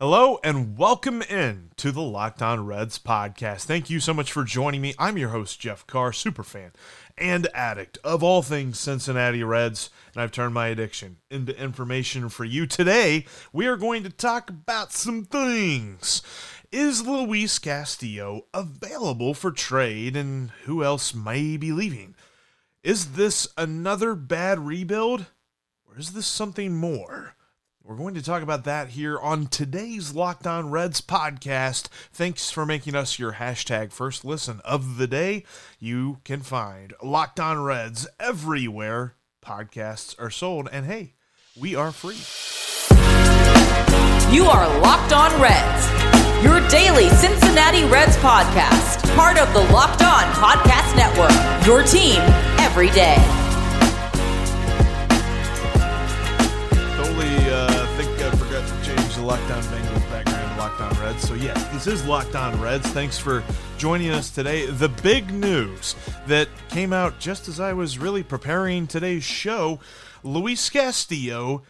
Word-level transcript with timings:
Hello 0.00 0.38
and 0.44 0.78
welcome 0.78 1.22
in 1.22 1.72
to 1.74 1.90
the 1.90 2.00
Locked 2.00 2.40
On 2.40 2.64
Reds 2.64 3.00
podcast. 3.00 3.64
Thank 3.64 3.90
you 3.90 3.98
so 3.98 4.14
much 4.14 4.30
for 4.30 4.44
joining 4.44 4.80
me. 4.80 4.94
I'm 4.96 5.18
your 5.18 5.30
host, 5.30 5.58
Jeff 5.58 5.84
Carr, 5.88 6.12
super 6.12 6.44
fan 6.44 6.70
and 7.16 7.48
addict 7.52 7.98
of 8.04 8.22
all 8.22 8.42
things 8.42 8.78
Cincinnati 8.78 9.42
Reds, 9.42 9.90
and 10.14 10.22
I've 10.22 10.30
turned 10.30 10.54
my 10.54 10.68
addiction 10.68 11.16
into 11.32 11.60
information 11.60 12.28
for 12.28 12.44
you. 12.44 12.64
Today, 12.64 13.26
we 13.52 13.66
are 13.66 13.76
going 13.76 14.04
to 14.04 14.08
talk 14.08 14.48
about 14.48 14.92
some 14.92 15.24
things. 15.24 16.22
Is 16.70 17.04
Luis 17.04 17.58
Castillo 17.58 18.46
available 18.54 19.34
for 19.34 19.50
trade, 19.50 20.16
and 20.16 20.50
who 20.62 20.84
else 20.84 21.12
may 21.12 21.56
be 21.56 21.72
leaving? 21.72 22.14
Is 22.84 23.14
this 23.14 23.48
another 23.58 24.14
bad 24.14 24.60
rebuild, 24.60 25.26
or 25.84 25.98
is 25.98 26.12
this 26.12 26.28
something 26.28 26.76
more? 26.76 27.34
We're 27.88 27.96
going 27.96 28.12
to 28.16 28.22
talk 28.22 28.42
about 28.42 28.64
that 28.64 28.88
here 28.88 29.18
on 29.18 29.46
today's 29.46 30.14
Locked 30.14 30.46
On 30.46 30.70
Reds 30.70 31.00
podcast. 31.00 31.88
Thanks 32.12 32.50
for 32.50 32.66
making 32.66 32.94
us 32.94 33.18
your 33.18 33.32
hashtag 33.32 33.92
first 33.92 34.26
listen 34.26 34.60
of 34.62 34.98
the 34.98 35.06
day. 35.06 35.44
You 35.78 36.18
can 36.22 36.42
find 36.42 36.92
Locked 37.02 37.40
On 37.40 37.62
Reds 37.62 38.06
everywhere 38.20 39.14
podcasts 39.42 40.14
are 40.20 40.28
sold. 40.28 40.68
And 40.70 40.84
hey, 40.84 41.14
we 41.58 41.74
are 41.74 41.90
free. 41.90 42.20
You 44.36 44.44
are 44.44 44.80
Locked 44.80 45.14
On 45.14 45.40
Reds, 45.40 46.44
your 46.44 46.60
daily 46.68 47.08
Cincinnati 47.16 47.84
Reds 47.84 48.18
podcast, 48.18 49.16
part 49.16 49.38
of 49.38 49.50
the 49.54 49.60
Locked 49.72 50.02
On 50.02 50.24
Podcast 50.34 50.94
Network, 50.94 51.66
your 51.66 51.82
team 51.84 52.20
every 52.60 52.90
day. 52.90 53.16
The 59.28 59.34
Bengals 59.34 60.10
background 60.10 60.80
On 60.80 61.04
Reds. 61.04 61.28
So, 61.28 61.34
yes, 61.34 61.62
this 61.68 61.86
is 61.86 62.02
Locked 62.06 62.34
On 62.34 62.58
Reds. 62.62 62.86
Thanks 62.92 63.18
for 63.18 63.44
joining 63.76 64.08
us 64.08 64.30
today. 64.30 64.64
The 64.64 64.88
big 64.88 65.30
news 65.30 65.96
that 66.26 66.48
came 66.70 66.94
out 66.94 67.18
just 67.18 67.46
as 67.46 67.60
I 67.60 67.74
was 67.74 67.98
really 67.98 68.22
preparing 68.22 68.86
today's 68.86 69.24
show 69.24 69.80
Luis 70.24 70.70
Castillo 70.70 71.62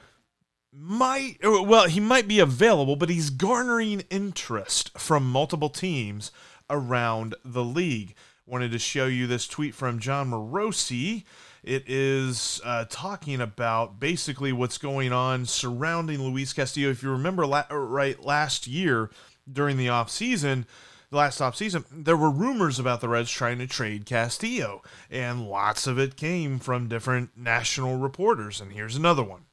might 0.73 1.39
well 1.43 1.89
he 1.89 1.99
might 1.99 2.29
be 2.29 2.39
available 2.39 2.95
but 2.95 3.11
he's 3.11 3.31
garnering 3.31 4.05
interest 4.09 4.97
from 4.97 5.29
multiple 5.29 5.71
teams 5.71 6.31
around 6.71 7.35
the 7.45 7.65
league 7.65 8.15
wanted 8.47 8.71
to 8.71 8.79
show 8.79 9.07
you 9.07 9.27
this 9.27 9.49
tweet 9.49 9.75
from 9.75 9.99
jon 9.99 10.31
morosi 10.31 11.25
it 11.69 11.85
is 11.87 12.61
uh, 12.65 12.85
talking 12.89 13.41
about 13.41 14.01
basically 14.01 14.53
what's 14.53 14.79
going 14.79 15.13
on 15.13 15.45
surrounding 15.45 16.23
luis 16.23 16.53
castillo 16.53 16.91
if 16.91 17.03
you 17.03 17.11
remember 17.11 17.47
la- 17.47 17.67
right 17.71 18.25
last 18.25 18.67
year 18.67 19.11
during 19.51 19.77
the 19.77 19.87
offseason 19.87 20.65
the 21.11 21.17
last 21.17 21.41
offseason, 21.41 21.85
there 21.91 22.19
were 22.19 22.31
rumors 22.31 22.79
about 22.79 23.01
the 23.01 23.09
Reds 23.09 23.31
trying 23.31 23.59
to 23.59 23.67
trade 23.67 24.05
Castillo, 24.05 24.83
and 25.11 25.49
lots 25.49 25.87
of 25.87 25.99
it 25.99 26.17
came 26.17 26.59
from 26.59 26.89
different 26.89 27.31
national 27.35 27.97
reporters. 27.97 28.61
And 28.61 28.75
here's 28.75 28.97
another 28.97 29.23
one. 29.23 29.48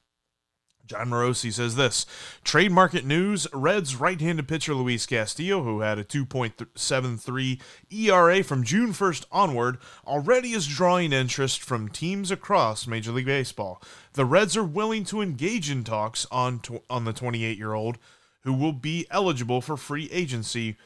Jon 0.86 1.10
Morosi 1.10 1.52
says 1.52 1.76
this 1.76 2.06
Trade 2.44 2.72
market 2.72 3.06
news 3.06 3.48
Reds 3.54 3.96
right 3.96 4.20
handed 4.20 4.48
pitcher 4.48 4.74
Luis 4.74 5.06
Castillo, 5.06 5.64
who 5.64 5.82
had 5.82 5.98
a 5.98 6.04
2.73 6.04 7.62
ERA 7.92 8.44
from 8.44 8.64
June 8.64 8.92
1st 8.92 9.26
onward, 9.32 9.78
already 10.06 10.52
is 10.52 10.68
drawing 10.68 11.12
interest 11.12 11.62
from 11.62 11.90
teams 11.90 12.30
across 12.30 12.88
Major 12.88 13.12
League 13.12 13.26
Baseball. 13.26 13.82
The 14.14 14.26
Reds 14.26 14.56
are 14.56 14.64
willing 14.64 15.04
to 15.06 15.22
engage 15.22 15.72
in 15.72 15.84
talks 15.84 16.28
on, 16.32 16.60
tw- 16.60 16.84
on 16.90 17.06
the 17.06 17.14
28 17.14 17.58
year 17.58 17.74
old, 17.74 17.98
who 18.44 18.54
will 18.54 18.74
be 18.74 19.08
eligible 19.10 19.62
for 19.62 19.78
free 19.78 20.08
agency 20.12 20.78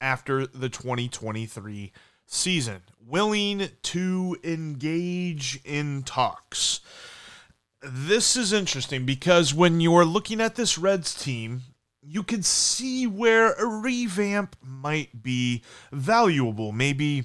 after 0.00 0.46
the 0.46 0.68
2023 0.68 1.92
season. 2.26 2.82
Willing 3.06 3.68
to 3.82 4.36
engage 4.42 5.60
in 5.64 6.02
talks 6.04 6.80
this 7.82 8.36
is 8.36 8.52
interesting 8.52 9.04
because 9.04 9.52
when 9.52 9.80
you're 9.80 10.04
looking 10.04 10.40
at 10.40 10.54
this 10.54 10.78
Reds 10.78 11.14
team, 11.14 11.62
you 12.02 12.22
can 12.22 12.42
see 12.42 13.06
where 13.06 13.52
a 13.52 13.66
revamp 13.66 14.56
might 14.62 15.22
be 15.22 15.62
valuable. 15.90 16.72
Maybe 16.72 17.24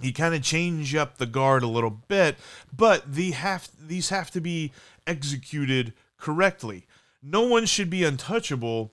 you 0.00 0.12
kind 0.12 0.34
of 0.34 0.42
change 0.42 0.94
up 0.94 1.18
the 1.18 1.26
guard 1.26 1.62
a 1.62 1.68
little 1.68 1.90
bit, 1.90 2.36
but 2.76 3.12
the 3.14 3.32
have 3.32 3.68
these 3.80 4.08
have 4.08 4.30
to 4.32 4.40
be 4.40 4.72
executed 5.06 5.92
correctly. 6.16 6.86
No 7.22 7.42
one 7.42 7.66
should 7.66 7.90
be 7.90 8.04
untouchable, 8.04 8.92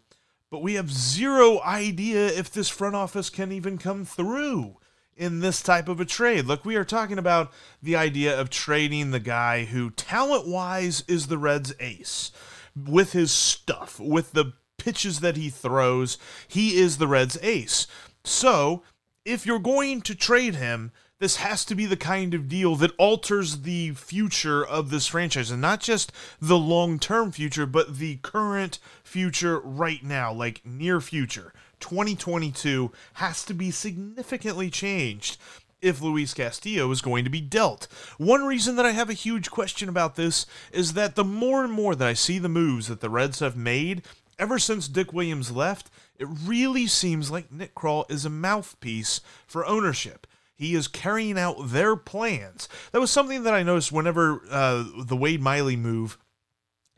but 0.51 0.61
we 0.61 0.75
have 0.75 0.91
zero 0.91 1.61
idea 1.61 2.27
if 2.27 2.51
this 2.51 2.69
front 2.69 2.95
office 2.95 3.29
can 3.29 3.51
even 3.51 3.77
come 3.77 4.05
through 4.05 4.78
in 5.19 5.41
this 5.41 5.61
type 5.61 5.89
of 5.89 5.99
a 5.99 6.05
trade. 6.05 6.45
Look, 6.45 6.63
we 6.63 6.77
are 6.77 6.85
talking 6.85 7.19
about 7.19 7.51
the 7.83 7.95
idea 7.95 8.39
of 8.39 8.49
trading 8.49 9.11
the 9.11 9.19
guy 9.19 9.65
who, 9.65 9.91
talent 9.91 10.47
wise, 10.47 11.03
is 11.07 11.27
the 11.27 11.37
Reds' 11.37 11.73
ace 11.79 12.31
with 12.73 13.11
his 13.11 13.31
stuff, 13.31 13.99
with 13.99 14.31
the 14.31 14.53
pitches 14.77 15.19
that 15.19 15.35
he 15.35 15.49
throws. 15.49 16.17
He 16.47 16.77
is 16.77 16.97
the 16.97 17.07
Reds' 17.07 17.37
ace. 17.41 17.85
So, 18.23 18.81
if 19.25 19.45
you're 19.45 19.59
going 19.59 20.01
to 20.01 20.15
trade 20.15 20.55
him, 20.55 20.91
this 21.19 21.37
has 21.37 21.65
to 21.65 21.75
be 21.75 21.85
the 21.85 21.97
kind 21.97 22.33
of 22.33 22.47
deal 22.47 22.75
that 22.77 22.95
alters 22.97 23.61
the 23.61 23.91
future 23.91 24.65
of 24.65 24.89
this 24.89 25.07
franchise 25.07 25.51
and 25.51 25.61
not 25.61 25.81
just 25.81 26.11
the 26.41 26.57
long 26.57 26.97
term 26.97 27.31
future, 27.31 27.65
but 27.65 27.97
the 27.97 28.17
current 28.17 28.79
future 29.03 29.59
right 29.59 30.03
now, 30.03 30.31
like 30.31 30.65
near 30.65 31.01
future. 31.01 31.53
2022 31.79 32.91
has 33.13 33.43
to 33.45 33.53
be 33.53 33.71
significantly 33.71 34.69
changed 34.69 35.37
if 35.81 36.01
Luis 36.01 36.33
Castillo 36.33 36.91
is 36.91 37.01
going 37.01 37.23
to 37.23 37.29
be 37.29 37.41
dealt. 37.41 37.87
One 38.17 38.45
reason 38.45 38.75
that 38.75 38.85
I 38.85 38.91
have 38.91 39.09
a 39.09 39.13
huge 39.13 39.49
question 39.49 39.87
about 39.87 40.15
this 40.15 40.45
is 40.71 40.93
that 40.93 41.15
the 41.15 41.23
more 41.23 41.63
and 41.63 41.71
more 41.71 41.95
that 41.95 42.07
I 42.07 42.13
see 42.13 42.37
the 42.39 42.49
moves 42.49 42.87
that 42.87 42.99
the 42.99 43.09
Reds 43.09 43.39
have 43.39 43.55
made 43.55 44.03
ever 44.37 44.57
since 44.57 44.87
Dick 44.87 45.13
Williams 45.13 45.51
left, 45.51 45.89
it 46.17 46.27
really 46.45 46.87
seems 46.87 47.29
like 47.29 47.51
Nick 47.51 47.75
Krall 47.75 48.09
is 48.09 48.25
a 48.25 48.29
mouthpiece 48.29 49.21
for 49.45 49.65
ownership. 49.65 50.25
He 50.59 50.75
is 50.75 50.89
carrying 50.89 51.39
out 51.39 51.69
their 51.69 51.95
plans. 51.95 52.67
That 52.91 52.99
was 52.99 53.09
something 53.09 53.43
that 53.43 53.53
I 53.53 53.63
noticed 53.63 53.93
whenever 53.93 54.41
uh, 54.51 54.83
the 55.05 55.15
Wade 55.15 55.41
Miley 55.41 55.77
move 55.77 56.17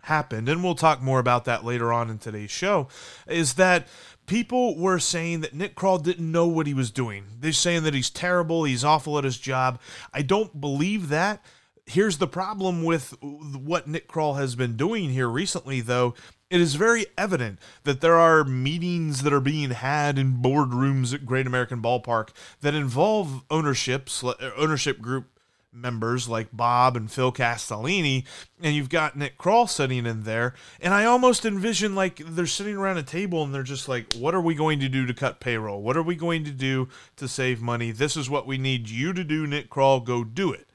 happened, 0.01 0.49
and 0.49 0.63
we'll 0.63 0.73
talk 0.73 0.99
more 0.99 1.19
about 1.19 1.45
that 1.45 1.63
later 1.63 1.93
on 1.93 2.09
in 2.09 2.17
today's 2.17 2.49
show, 2.49 2.87
is 3.27 3.53
that 3.53 3.87
people 4.25 4.75
were 4.79 4.97
saying 4.97 5.41
that 5.41 5.53
Nick 5.53 5.75
Krall 5.75 6.01
didn't 6.01 6.31
know 6.31 6.47
what 6.47 6.65
he 6.65 6.73
was 6.73 6.89
doing. 6.89 7.25
They're 7.39 7.51
saying 7.51 7.83
that 7.83 7.93
he's 7.93 8.09
terrible, 8.09 8.63
he's 8.63 8.83
awful 8.83 9.19
at 9.19 9.25
his 9.25 9.37
job. 9.37 9.79
I 10.11 10.23
don't 10.23 10.59
believe 10.59 11.09
that. 11.09 11.45
Here's 11.85 12.19
the 12.19 12.27
problem 12.27 12.83
with 12.83 13.15
what 13.21 13.87
Nick 13.87 14.07
Krall 14.07 14.37
has 14.37 14.55
been 14.55 14.77
doing 14.77 15.09
here 15.09 15.27
recently, 15.27 15.81
though. 15.81 16.13
It 16.49 16.61
is 16.61 16.75
very 16.75 17.05
evident 17.17 17.59
that 17.83 18.01
there 18.01 18.15
are 18.15 18.43
meetings 18.43 19.23
that 19.23 19.33
are 19.33 19.39
being 19.39 19.71
had 19.71 20.19
in 20.19 20.41
boardrooms 20.41 21.13
at 21.13 21.25
Great 21.25 21.47
American 21.47 21.81
Ballpark 21.81 22.29
that 22.59 22.75
involve 22.75 23.43
ownerships, 23.49 24.23
uh, 24.23 24.33
ownership 24.57 24.99
group 24.99 25.27
members 25.73 26.27
like 26.27 26.49
Bob 26.51 26.97
and 26.97 27.09
Phil 27.09 27.31
Castellini, 27.31 28.25
and 28.61 28.75
you've 28.75 28.89
got 28.89 29.15
Nick 29.15 29.37
Krall 29.37 29.69
sitting 29.69 30.05
in 30.05 30.23
there. 30.23 30.53
And 30.81 30.93
I 30.93 31.05
almost 31.05 31.45
envision 31.45 31.95
like 31.95 32.17
they're 32.17 32.45
sitting 32.45 32.75
around 32.75 32.97
a 32.97 33.03
table 33.03 33.43
and 33.43 33.53
they're 33.53 33.63
just 33.63 33.87
like, 33.87 34.13
what 34.13 34.35
are 34.35 34.41
we 34.41 34.53
going 34.53 34.79
to 34.81 34.89
do 34.89 35.05
to 35.05 35.13
cut 35.13 35.39
payroll? 35.39 35.81
What 35.81 35.97
are 35.97 36.03
we 36.03 36.15
going 36.15 36.43
to 36.43 36.51
do 36.51 36.89
to 37.15 37.27
save 37.27 37.61
money? 37.61 37.91
This 37.91 38.17
is 38.17 38.29
what 38.29 38.45
we 38.45 38.57
need 38.57 38.89
you 38.89 39.13
to 39.13 39.23
do, 39.23 39.47
Nick 39.47 39.69
Krall. 39.69 40.03
Go 40.03 40.23
do 40.23 40.51
it. 40.51 40.67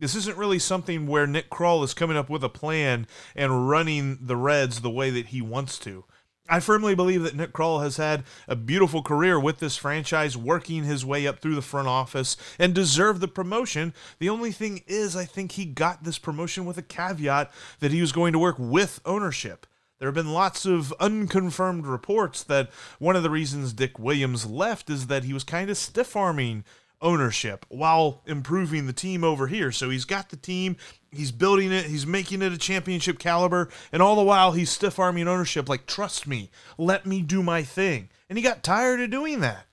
This 0.00 0.16
isn't 0.16 0.36
really 0.36 0.58
something 0.58 1.06
where 1.06 1.26
Nick 1.26 1.50
Krall 1.50 1.84
is 1.84 1.94
coming 1.94 2.16
up 2.16 2.28
with 2.28 2.42
a 2.42 2.48
plan 2.48 3.06
and 3.36 3.68
running 3.68 4.18
the 4.20 4.36
Reds 4.36 4.80
the 4.80 4.90
way 4.90 5.10
that 5.10 5.26
he 5.26 5.40
wants 5.40 5.78
to. 5.80 6.04
I 6.48 6.60
firmly 6.60 6.94
believe 6.94 7.22
that 7.22 7.36
Nick 7.36 7.52
Krall 7.52 7.82
has 7.82 7.96
had 7.96 8.24
a 8.46 8.56
beautiful 8.56 9.02
career 9.02 9.40
with 9.40 9.60
this 9.60 9.78
franchise, 9.78 10.36
working 10.36 10.84
his 10.84 11.06
way 11.06 11.26
up 11.26 11.38
through 11.38 11.54
the 11.54 11.62
front 11.62 11.88
office 11.88 12.36
and 12.58 12.74
deserved 12.74 13.22
the 13.22 13.28
promotion. 13.28 13.94
The 14.18 14.28
only 14.28 14.52
thing 14.52 14.82
is, 14.86 15.16
I 15.16 15.24
think 15.24 15.52
he 15.52 15.64
got 15.64 16.04
this 16.04 16.18
promotion 16.18 16.66
with 16.66 16.76
a 16.76 16.82
caveat 16.82 17.50
that 17.80 17.92
he 17.92 18.02
was 18.02 18.12
going 18.12 18.34
to 18.34 18.38
work 18.38 18.56
with 18.58 19.00
ownership. 19.06 19.66
There 19.98 20.08
have 20.08 20.14
been 20.14 20.34
lots 20.34 20.66
of 20.66 20.92
unconfirmed 21.00 21.86
reports 21.86 22.42
that 22.42 22.70
one 22.98 23.16
of 23.16 23.22
the 23.22 23.30
reasons 23.30 23.72
Dick 23.72 23.98
Williams 23.98 24.44
left 24.44 24.90
is 24.90 25.06
that 25.06 25.24
he 25.24 25.32
was 25.32 25.44
kind 25.44 25.70
of 25.70 25.78
stiff 25.78 26.14
arming 26.14 26.64
ownership 27.00 27.66
while 27.68 28.22
improving 28.26 28.86
the 28.86 28.92
team 28.92 29.22
over 29.24 29.46
here. 29.46 29.70
So 29.72 29.90
he's 29.90 30.04
got 30.04 30.30
the 30.30 30.36
team, 30.36 30.76
he's 31.10 31.32
building 31.32 31.72
it, 31.72 31.86
he's 31.86 32.06
making 32.06 32.42
it 32.42 32.52
a 32.52 32.58
championship 32.58 33.18
caliber, 33.18 33.68
and 33.92 34.02
all 34.02 34.16
the 34.16 34.22
while 34.22 34.52
he's 34.52 34.70
stiff 34.70 34.98
arming 34.98 35.28
ownership 35.28 35.68
like, 35.68 35.86
trust 35.86 36.26
me, 36.26 36.50
let 36.78 37.06
me 37.06 37.22
do 37.22 37.42
my 37.42 37.62
thing. 37.62 38.08
And 38.28 38.38
he 38.38 38.42
got 38.42 38.62
tired 38.62 39.00
of 39.00 39.10
doing 39.10 39.40
that. 39.40 39.66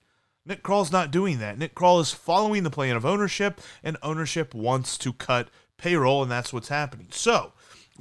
Nick 0.44 0.62
Krall's 0.62 0.92
not 0.92 1.10
doing 1.10 1.38
that. 1.38 1.56
Nick 1.56 1.74
Krall 1.74 2.00
is 2.00 2.10
following 2.10 2.64
the 2.64 2.70
plan 2.70 2.96
of 2.96 3.06
ownership, 3.06 3.60
and 3.82 3.96
ownership 4.02 4.54
wants 4.54 4.98
to 4.98 5.12
cut 5.12 5.48
payroll, 5.76 6.22
and 6.22 6.30
that's 6.30 6.52
what's 6.52 6.68
happening. 6.68 7.06
So, 7.10 7.52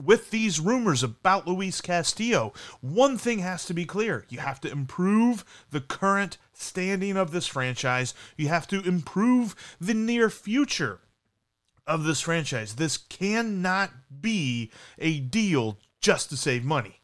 with 0.04 0.32
these 0.32 0.60
rumors 0.60 1.04
about 1.04 1.48
Luis 1.48 1.82
Castillo, 1.82 2.54
one 2.82 3.18
thing 3.18 3.40
has 3.40 3.66
to 3.66 3.74
be 3.74 3.86
clear. 3.86 4.26
You 4.30 4.40
have 4.40 4.62
to 4.62 4.72
improve 4.72 5.46
the 5.70 5.82
current 5.82 6.38
standing 6.54 7.18
of 7.18 7.32
this 7.32 7.48
franchise. 7.48 8.14
You 8.38 8.48
have 8.48 8.68
to 8.68 8.82
improve 8.82 9.56
the 9.80 9.94
near 9.94 10.30
future 10.30 11.00
of 11.88 12.04
this 12.04 12.22
franchise. 12.22 12.76
This 12.76 12.98
cannot 12.98 13.92
be 14.22 14.72
a 14.98 15.20
deal 15.20 15.78
just 16.00 16.30
to 16.30 16.38
save 16.38 16.64
money. 16.64 17.01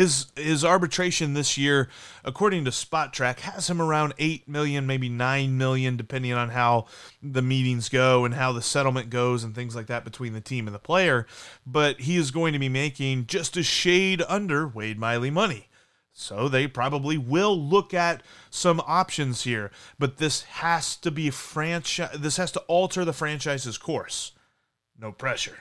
His 0.00 0.32
his 0.34 0.64
arbitration 0.64 1.34
this 1.34 1.58
year, 1.58 1.90
according 2.24 2.64
to 2.64 2.70
Spotrac, 2.70 3.40
has 3.40 3.68
him 3.68 3.82
around 3.82 4.14
eight 4.16 4.48
million, 4.48 4.86
maybe 4.86 5.10
nine 5.10 5.58
million, 5.58 5.98
depending 5.98 6.32
on 6.32 6.48
how 6.48 6.86
the 7.22 7.42
meetings 7.42 7.90
go 7.90 8.24
and 8.24 8.34
how 8.34 8.50
the 8.52 8.62
settlement 8.62 9.10
goes 9.10 9.44
and 9.44 9.54
things 9.54 9.76
like 9.76 9.88
that 9.88 10.02
between 10.04 10.32
the 10.32 10.40
team 10.40 10.66
and 10.66 10.74
the 10.74 10.78
player. 10.78 11.26
But 11.66 12.00
he 12.00 12.16
is 12.16 12.30
going 12.30 12.54
to 12.54 12.58
be 12.58 12.70
making 12.70 13.26
just 13.26 13.58
a 13.58 13.62
shade 13.62 14.22
under 14.26 14.66
Wade 14.66 14.98
Miley 14.98 15.30
money. 15.30 15.68
So 16.14 16.48
they 16.48 16.66
probably 16.66 17.18
will 17.18 17.60
look 17.60 17.92
at 17.92 18.22
some 18.48 18.80
options 18.86 19.44
here, 19.44 19.70
but 19.98 20.16
this 20.16 20.44
has 20.44 20.96
to 20.96 21.10
be 21.10 21.28
franchise. 21.28 22.16
This 22.18 22.38
has 22.38 22.50
to 22.52 22.60
alter 22.60 23.04
the 23.04 23.12
franchise's 23.12 23.76
course. 23.76 24.32
No 24.98 25.12
pressure. 25.12 25.58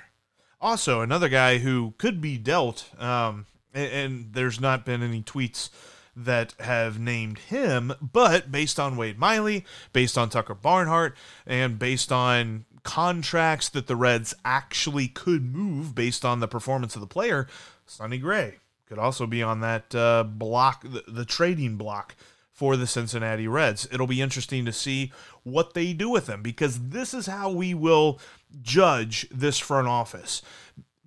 Also, 0.61 1.01
another 1.01 1.27
guy 1.27 1.57
who 1.57 1.93
could 1.97 2.21
be 2.21 2.37
dealt, 2.37 2.89
um, 2.97 3.45
and, 3.73 3.91
and 3.91 4.33
there's 4.33 4.59
not 4.59 4.85
been 4.85 5.03
any 5.03 5.21
tweets 5.21 5.69
that 6.15 6.53
have 6.59 6.99
named 6.99 7.39
him, 7.39 7.93
but 8.01 8.51
based 8.51 8.79
on 8.79 8.97
Wade 8.97 9.17
Miley, 9.17 9.65
based 9.93 10.17
on 10.17 10.29
Tucker 10.29 10.55
Barnhart, 10.55 11.15
and 11.45 11.79
based 11.79 12.11
on 12.11 12.65
contracts 12.83 13.69
that 13.69 13.87
the 13.87 13.95
Reds 13.95 14.33
actually 14.43 15.07
could 15.07 15.53
move 15.55 15.95
based 15.95 16.25
on 16.25 16.39
the 16.39 16.47
performance 16.47 16.95
of 16.95 17.01
the 17.01 17.07
player, 17.07 17.47
Sonny 17.85 18.17
Gray 18.17 18.55
could 18.89 18.99
also 18.99 19.27
be 19.27 19.43
on 19.43 19.61
that 19.61 19.93
uh, 19.93 20.23
block, 20.23 20.83
the, 20.83 21.03
the 21.07 21.25
trading 21.25 21.77
block 21.77 22.15
for 22.51 22.75
the 22.75 22.87
Cincinnati 22.87 23.47
Reds. 23.47 23.87
It'll 23.91 24.07
be 24.07 24.21
interesting 24.21 24.65
to 24.65 24.73
see 24.73 25.13
what 25.43 25.75
they 25.75 25.93
do 25.93 26.09
with 26.09 26.27
him 26.27 26.41
because 26.41 26.89
this 26.89 27.13
is 27.13 27.27
how 27.27 27.51
we 27.51 27.73
will 27.73 28.19
judge 28.61 29.29
this 29.29 29.59
front 29.59 29.87
office. 29.87 30.41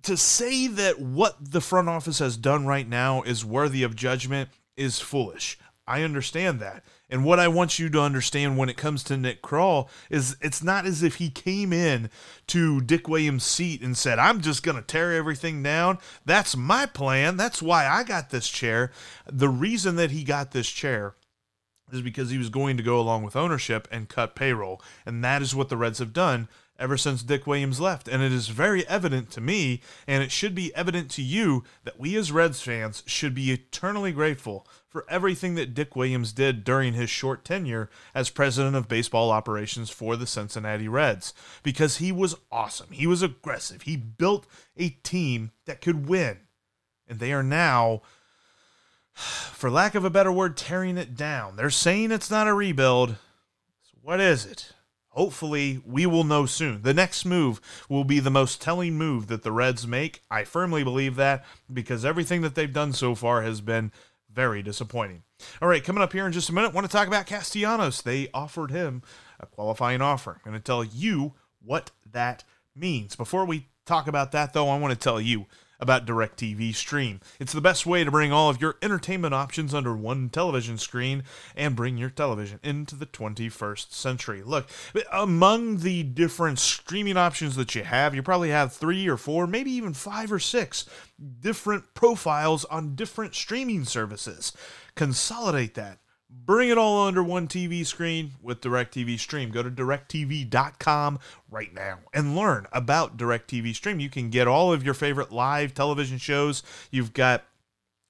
To 0.03 0.17
say 0.17 0.67
that 0.67 0.99
what 0.99 1.51
the 1.51 1.61
front 1.61 1.89
office 1.89 2.19
has 2.19 2.37
done 2.37 2.65
right 2.65 2.87
now 2.87 3.21
is 3.21 3.45
worthy 3.45 3.83
of 3.83 3.95
judgment 3.95 4.49
is 4.75 4.99
foolish. 4.99 5.57
I 5.85 6.03
understand 6.03 6.59
that. 6.59 6.83
And 7.09 7.25
what 7.25 7.39
I 7.39 7.47
want 7.47 7.77
you 7.77 7.89
to 7.89 7.99
understand 7.99 8.57
when 8.57 8.69
it 8.69 8.77
comes 8.77 9.03
to 9.03 9.17
Nick 9.17 9.41
Krall 9.41 9.89
is 10.09 10.37
it's 10.41 10.63
not 10.63 10.85
as 10.85 11.03
if 11.03 11.15
he 11.15 11.29
came 11.29 11.71
in 11.73 12.09
to 12.47 12.81
Dick 12.81 13.07
Williams' 13.07 13.43
seat 13.43 13.81
and 13.81 13.95
said, 13.95 14.17
I'm 14.17 14.41
just 14.41 14.63
going 14.63 14.77
to 14.77 14.81
tear 14.81 15.13
everything 15.13 15.61
down. 15.61 15.99
That's 16.25 16.55
my 16.55 16.85
plan. 16.85 17.37
That's 17.37 17.61
why 17.61 17.87
I 17.87 18.03
got 18.03 18.29
this 18.29 18.49
chair. 18.49 18.91
The 19.29 19.49
reason 19.49 19.95
that 19.97 20.11
he 20.11 20.23
got 20.23 20.51
this 20.51 20.69
chair 20.69 21.15
is 21.91 22.01
because 22.01 22.29
he 22.29 22.37
was 22.37 22.49
going 22.49 22.77
to 22.77 22.83
go 22.83 22.99
along 22.99 23.23
with 23.23 23.35
ownership 23.35 23.87
and 23.91 24.09
cut 24.09 24.35
payroll. 24.35 24.81
And 25.05 25.23
that 25.23 25.41
is 25.41 25.53
what 25.53 25.69
the 25.69 25.77
Reds 25.77 25.99
have 25.99 26.13
done 26.13 26.47
ever 26.79 26.97
since 26.97 27.23
Dick 27.23 27.45
Williams 27.47 27.79
left. 27.79 28.07
And 28.07 28.21
it 28.21 28.31
is 28.31 28.47
very 28.47 28.87
evident 28.87 29.29
to 29.31 29.41
me, 29.41 29.81
and 30.07 30.23
it 30.23 30.31
should 30.31 30.55
be 30.55 30.73
evident 30.75 31.09
to 31.11 31.21
you, 31.21 31.63
that 31.83 31.99
we 31.99 32.15
as 32.15 32.31
Reds 32.31 32.61
fans 32.61 33.03
should 33.05 33.33
be 33.33 33.51
eternally 33.51 34.11
grateful 34.11 34.67
for 34.87 35.05
everything 35.09 35.55
that 35.55 35.73
Dick 35.73 35.95
Williams 35.95 36.33
did 36.33 36.63
during 36.63 36.93
his 36.93 37.09
short 37.09 37.43
tenure 37.43 37.89
as 38.13 38.29
president 38.29 38.75
of 38.75 38.87
baseball 38.87 39.31
operations 39.31 39.89
for 39.89 40.15
the 40.15 40.27
Cincinnati 40.27 40.87
Reds. 40.87 41.33
Because 41.63 41.97
he 41.97 42.11
was 42.11 42.35
awesome. 42.51 42.91
He 42.91 43.07
was 43.07 43.21
aggressive. 43.21 43.83
He 43.83 43.97
built 43.97 44.45
a 44.77 44.89
team 44.89 45.51
that 45.65 45.81
could 45.81 46.07
win. 46.07 46.39
And 47.07 47.19
they 47.19 47.33
are 47.33 47.43
now 47.43 48.01
for 49.13 49.69
lack 49.69 49.95
of 49.95 50.05
a 50.05 50.09
better 50.09 50.31
word, 50.31 50.57
tearing 50.57 50.97
it 50.97 51.15
down. 51.15 51.55
They're 51.55 51.69
saying 51.69 52.11
it's 52.11 52.31
not 52.31 52.47
a 52.47 52.53
rebuild. 52.53 53.09
So 53.83 53.97
what 54.01 54.19
is 54.19 54.45
it? 54.45 54.72
Hopefully, 55.13 55.79
we 55.85 56.07
will 56.07 56.23
know 56.23 56.47
soon. 56.47 56.81
The 56.81 56.93
next 56.93 57.23
move 57.23 57.61
will 57.87 58.03
be 58.03 58.19
the 58.19 58.31
most 58.31 58.59
telling 58.59 58.95
move 58.97 59.27
that 59.27 59.43
the 59.43 59.51
Reds 59.51 59.85
make. 59.85 60.23
I 60.31 60.43
firmly 60.43 60.83
believe 60.83 61.15
that 61.17 61.45
because 61.71 62.03
everything 62.03 62.41
that 62.41 62.55
they've 62.55 62.73
done 62.73 62.93
so 62.93 63.13
far 63.13 63.43
has 63.43 63.61
been 63.61 63.91
very 64.33 64.63
disappointing. 64.63 65.21
All 65.61 65.67
right, 65.67 65.83
coming 65.83 66.01
up 66.01 66.13
here 66.13 66.25
in 66.25 66.33
just 66.33 66.49
a 66.49 66.53
minute, 66.53 66.73
want 66.73 66.87
to 66.87 66.91
talk 66.91 67.07
about 67.07 67.27
Castellanos. 67.27 68.01
They 68.01 68.29
offered 68.33 68.71
him 68.71 69.03
a 69.39 69.45
qualifying 69.45 70.01
offer. 70.01 70.41
I'm 70.43 70.51
going 70.51 70.59
to 70.59 70.65
tell 70.65 70.83
you 70.83 71.33
what 71.61 71.91
that 72.11 72.43
means. 72.75 73.15
Before 73.15 73.45
we 73.45 73.67
talk 73.85 74.07
about 74.07 74.31
that, 74.31 74.53
though, 74.53 74.69
I 74.69 74.79
want 74.79 74.93
to 74.93 74.99
tell 74.99 75.21
you 75.21 75.45
about 75.83 76.07
DirecTV 76.07 76.73
Stream. 76.73 77.19
It's 77.39 77.51
the 77.53 77.61
best 77.61 77.85
way 77.85 78.03
to 78.03 78.09
bring 78.09 78.31
all 78.31 78.49
of 78.49 78.61
your 78.61 78.77
entertainment 78.81 79.33
options 79.33 79.73
under 79.73 79.95
one 79.95 80.29
television 80.29 80.77
screen 80.77 81.23
and 81.55 81.75
bring 81.75 81.97
your 81.97 82.09
television 82.09 82.59
into 82.63 82.95
the 82.95 83.05
21st 83.05 83.91
century. 83.91 84.41
Look, 84.41 84.69
among 85.11 85.79
the 85.79 86.03
different 86.03 86.57
streaming 86.57 87.17
options 87.17 87.57
that 87.57 87.75
you 87.75 87.83
have, 87.83 88.15
you 88.15 88.23
probably 88.23 88.49
have 88.49 88.71
three 88.71 89.07
or 89.07 89.17
four, 89.17 89.45
maybe 89.45 89.71
even 89.71 89.93
five 89.93 90.31
or 90.31 90.39
six 90.39 90.85
different 91.41 91.93
profiles 91.93 92.63
on 92.65 92.95
different 92.95 93.35
streaming 93.35 93.83
services. 93.83 94.53
Consolidate 94.95 95.73
that 95.75 95.99
Bring 96.35 96.69
it 96.69 96.77
all 96.77 97.05
under 97.07 97.23
one 97.23 97.47
TV 97.47 97.85
screen 97.85 98.31
with 98.41 98.61
DirecTV 98.61 99.19
Stream. 99.19 99.51
Go 99.51 99.61
to 99.61 99.69
directv.com 99.69 101.19
right 101.49 101.73
now 101.73 101.99
and 102.13 102.35
learn 102.35 102.65
about 102.71 103.17
DirecTV 103.17 103.75
Stream. 103.75 103.99
You 103.99 104.09
can 104.09 104.29
get 104.29 104.47
all 104.47 104.73
of 104.73 104.83
your 104.83 104.95
favorite 104.95 105.31
live 105.31 105.73
television 105.73 106.17
shows. 106.17 106.63
You've 106.89 107.13
got 107.13 107.45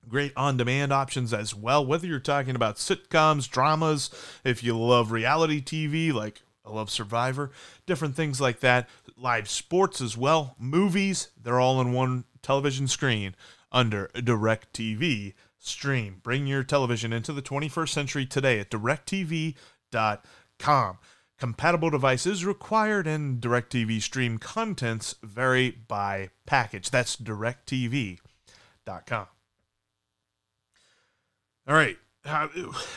great 0.08 0.32
on 0.36 0.58
demand 0.58 0.94
options 0.94 1.34
as 1.34 1.54
well, 1.54 1.86
whether 1.86 2.08
you're 2.08 2.20
talking 2.20 2.56
about 2.56 2.78
sitcoms, 2.78 3.50
dramas, 3.50 4.10
if 4.44 4.64
you 4.64 4.78
love 4.78 5.12
reality 5.12 5.62
TV 5.62 6.14
like 6.14 6.42
I 6.66 6.72
love 6.72 6.90
Survivor, 6.90 7.52
different 7.86 8.16
things 8.16 8.40
like 8.40 8.62
that, 8.62 8.88
live 9.18 9.50
sports 9.50 10.00
as 10.00 10.18
well, 10.18 10.56
movies, 10.58 11.30
they're 11.42 11.60
all 11.60 11.82
in 11.82 11.92
one 11.92 12.24
television 12.42 12.88
screen 12.88 13.36
under 13.72 14.10
DirecTV 14.16 15.34
stream. 15.68 16.20
Bring 16.22 16.48
your 16.48 16.64
television 16.64 17.14
into 17.14 17.34
the 17.34 17.42
21st 17.42 17.90
century 17.90 18.26
today 18.26 18.60
at 18.60 18.70
directv.com. 18.70 19.58
Compatible 21.40 21.90
devices 21.90 22.46
required 22.46 23.08
and 23.08 23.42
DirecTV 23.42 24.02
stream 24.02 24.38
contents 24.38 25.16
vary 25.24 25.72
by 25.72 26.30
package. 26.46 26.90
That's 26.90 27.16
directv.com. 27.16 28.18
All 31.68 31.76
right. 31.76 31.98
Uh, 32.26 32.48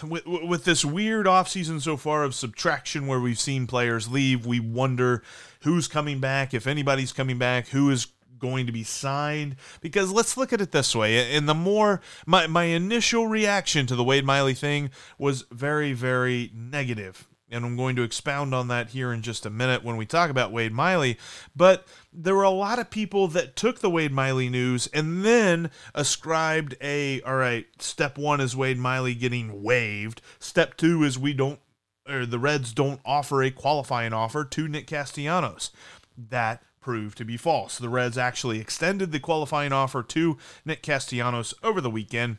with, 0.07 0.25
with 0.27 0.65
this 0.65 0.85
weird 0.85 1.27
offseason 1.27 1.81
so 1.81 1.97
far 1.97 2.23
of 2.23 2.33
subtraction 2.33 3.09
where 3.09 3.19
we've 3.19 3.41
seen 3.41 3.67
players 3.67 4.09
leave, 4.09 4.47
we 4.47 4.61
wonder 4.61 5.23
who's 5.63 5.89
coming 5.89 6.21
back, 6.21 6.55
if 6.55 6.69
anybody's 6.69 7.13
coming 7.13 7.37
back, 7.37 7.69
who 7.69 7.91
is 7.91 8.07
going 8.39 8.67
to 8.67 8.73
be 8.73 8.85
signed. 8.85 9.57
Because 9.81 10.13
let's 10.13 10.37
look 10.37 10.53
at 10.53 10.61
it 10.61 10.73
this 10.73 10.95
way 10.95 11.37
and 11.37 11.49
the 11.49 11.55
more 11.55 12.01
my, 12.27 12.47
my 12.47 12.65
initial 12.65 13.27
reaction 13.27 13.87
to 13.87 13.97
the 13.97 14.05
wade 14.05 14.25
miley 14.25 14.55
thing 14.55 14.91
was 15.19 15.45
very 15.51 15.93
very 15.93 16.51
negative. 16.55 17.29
And 17.49 17.65
i'm 17.65 17.77
going 17.77 17.95
to 17.97 18.03
expound 18.03 18.55
on 18.55 18.69
that 18.69 18.91
here 18.91 19.13
in 19.13 19.23
just 19.23 19.47
a 19.47 19.51
minute 19.51 19.85
when 19.85 19.97
we 19.97 20.07
talk 20.07 20.31
about 20.31 20.53
wade 20.53 20.73
miley. 20.73 21.19
But 21.55 21.87
there 22.13 22.35
were 22.35 22.43
a 22.43 22.51
lot 22.51 22.79
of 22.79 22.91
people 22.91 23.29
that 23.29 23.57
took 23.57 23.79
the 23.79 23.91
wade 23.91 24.13
miley 24.13 24.49
news 24.49 24.89
and 24.89 25.25
then 25.25 25.71
ascribed 25.95 26.77
a 26.81 27.21
all 27.23 27.37
right 27.37 27.67
step 27.79 28.19
one 28.19 28.41
is 28.41 28.57
wade 28.57 28.79
miley 28.79 29.15
getting 29.15 29.63
waived. 29.63 30.21
Step 30.39 30.77
two 30.77 31.05
is 31.05 31.19
we 31.19 31.33
don't 31.33 31.61
or 32.09 32.27
the 32.27 32.39
reds 32.39 32.73
don't 32.73 33.01
offer 33.05 33.43
a 33.43 33.51
qualifying 33.51 34.13
offer 34.13 34.45
to 34.45 34.69
nick 34.69 34.87
castellanos. 34.87 35.71
That 36.17 36.63
proved 36.87 37.19
to 37.19 37.25
be 37.25 37.37
false. 37.37 37.79
The 37.79 37.89
Reds 37.89 38.17
actually 38.17 38.61
extended 38.61 39.11
the 39.11 39.19
qualifying 39.19 39.73
offer 39.73 40.05
to 40.05 40.39
Nick 40.65 40.85
Castellanos 40.85 41.53
over 41.61 41.81
the 41.81 41.91
weekend, 41.91 42.39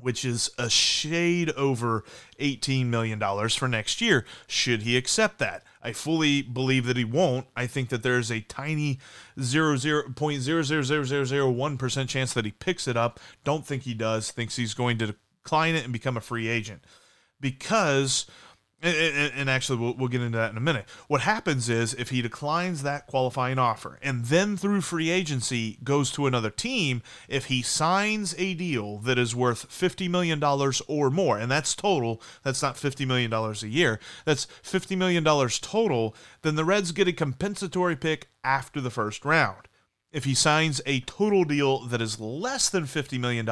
which 0.00 0.24
is 0.24 0.50
a 0.58 0.68
shade 0.68 1.50
over 1.50 2.02
$18 2.40 2.86
million 2.86 3.20
for 3.50 3.68
next 3.68 4.00
year, 4.00 4.26
should 4.48 4.82
he 4.82 4.96
accept 4.96 5.38
that. 5.38 5.62
I 5.80 5.92
fully 5.92 6.42
believe 6.42 6.86
that 6.86 6.96
he 6.96 7.04
won't. 7.04 7.46
I 7.54 7.68
think 7.68 7.90
that 7.90 8.02
there's 8.02 8.32
a 8.32 8.40
tiny 8.40 8.98
0.00001% 9.38 12.08
chance 12.08 12.32
that 12.32 12.44
he 12.44 12.50
picks 12.50 12.88
it 12.88 12.96
up. 12.96 13.20
Don't 13.44 13.64
think 13.64 13.84
he 13.84 13.94
does. 13.94 14.32
Thinks 14.32 14.56
he's 14.56 14.74
going 14.74 14.98
to 14.98 15.14
decline 15.44 15.76
it 15.76 15.84
and 15.84 15.92
become 15.92 16.16
a 16.16 16.20
free 16.20 16.48
agent. 16.48 16.82
Because 17.40 18.26
and, 18.82 19.48
actually, 19.48 19.78
we'll, 19.78 19.94
we'll 19.94 20.08
get 20.08 20.22
into 20.22 20.38
that 20.38 20.50
in 20.50 20.56
a 20.56 20.60
minute. 20.60 20.86
What 21.06 21.20
happens 21.20 21.68
is 21.68 21.94
if 21.94 22.10
he 22.10 22.20
declines 22.20 22.82
that 22.82 23.06
qualifying 23.06 23.58
offer 23.58 23.98
and 24.02 24.24
then 24.24 24.56
through 24.56 24.80
free 24.80 25.08
agency 25.10 25.78
goes 25.84 26.10
to 26.12 26.26
another 26.26 26.50
team, 26.50 27.00
if 27.28 27.44
he 27.44 27.62
signs 27.62 28.34
a 28.38 28.54
deal 28.54 28.98
that 28.98 29.18
is 29.18 29.36
worth 29.36 29.68
$50 29.70 30.10
million 30.10 30.42
or 30.88 31.10
more, 31.10 31.38
and 31.38 31.50
that's 31.50 31.76
total, 31.76 32.20
that's 32.42 32.62
not 32.62 32.74
$50 32.74 33.06
million 33.06 33.32
a 33.32 33.52
year, 33.66 34.00
that's 34.24 34.46
$50 34.64 34.98
million 34.98 35.22
total, 35.22 36.14
then 36.42 36.56
the 36.56 36.64
Reds 36.64 36.90
get 36.90 37.06
a 37.06 37.12
compensatory 37.12 37.94
pick 37.94 38.30
after 38.42 38.80
the 38.80 38.90
first 38.90 39.24
round. 39.24 39.68
if 40.12 40.24
he 40.24 40.34
signs 40.34 40.80
a 40.86 41.00
total 41.00 41.44
deal 41.44 41.80
that 41.80 42.02
is 42.02 42.20
less 42.20 42.68
than 42.68 42.84
$50 42.84 43.18
million, 43.18 43.46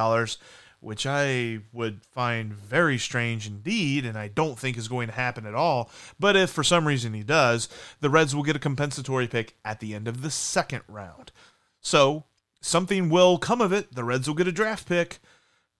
which 0.81 1.07
I 1.07 1.61
would 1.73 2.05
find 2.05 2.53
very 2.53 2.99
strange 2.99 3.47
indeed, 3.47 4.05
and 4.05 4.19
I 4.19 4.29
don't 4.29 4.59
think 4.59 4.77
is 4.77 4.89
going 4.89 5.09
to 5.09 5.15
happen 5.15 5.47
at 5.47 5.55
all. 5.55 5.91
But 6.19 6.37
if 6.37 6.51
for 6.51 6.65
some 6.65 6.89
reason 6.89 7.13
he 7.13 7.23
does, 7.23 7.69
the 8.01 8.11
Reds 8.11 8.35
will 8.35 8.43
get 8.43 8.57
a 8.57 8.61
compensatory 8.61 9.29
pick 9.29 9.57
at 9.65 9.81
the 9.81 9.95
end 9.95 10.09
of 10.09 10.23
the 10.23 10.31
second 10.31 10.83
round. 10.89 11.33
So 11.81 12.25
something 12.61 13.11
will 13.11 13.39
come 13.39 13.61
of 13.61 13.73
it. 13.73 13.95
The 13.95 14.05
Reds 14.05 14.27
will 14.27 14.35
get 14.35 14.49
a 14.49 14.53
draft 14.53 14.89
pick, 14.89 15.21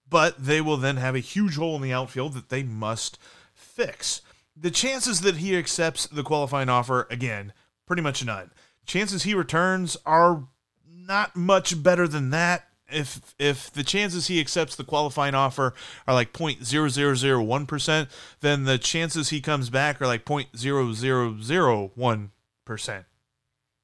but 0.07 0.43
they 0.43 0.61
will 0.61 0.77
then 0.77 0.97
have 0.97 1.15
a 1.15 1.19
huge 1.19 1.55
hole 1.55 1.75
in 1.75 1.81
the 1.81 1.93
outfield 1.93 2.33
that 2.33 2.49
they 2.49 2.63
must 2.63 3.17
fix. 3.53 4.21
The 4.55 4.71
chances 4.71 5.21
that 5.21 5.37
he 5.37 5.57
accepts 5.57 6.05
the 6.05 6.23
qualifying 6.23 6.69
offer, 6.69 7.07
again, 7.09 7.53
pretty 7.87 8.01
much 8.01 8.23
none. 8.23 8.51
Chances 8.85 9.23
he 9.23 9.33
returns 9.33 9.97
are 10.05 10.47
not 10.87 11.35
much 11.35 11.81
better 11.81 12.07
than 12.07 12.29
that. 12.29 12.67
If 12.91 13.35
if 13.39 13.71
the 13.71 13.83
chances 13.83 14.27
he 14.27 14.39
accepts 14.39 14.75
the 14.75 14.83
qualifying 14.83 15.35
offer 15.35 15.73
are 16.07 16.13
like 16.13 16.33
0.0001%, 16.33 18.07
then 18.41 18.63
the 18.63 18.77
chances 18.77 19.29
he 19.29 19.41
comes 19.41 19.69
back 19.69 20.01
are 20.01 20.07
like 20.07 20.25
0.0001%. 20.25 23.05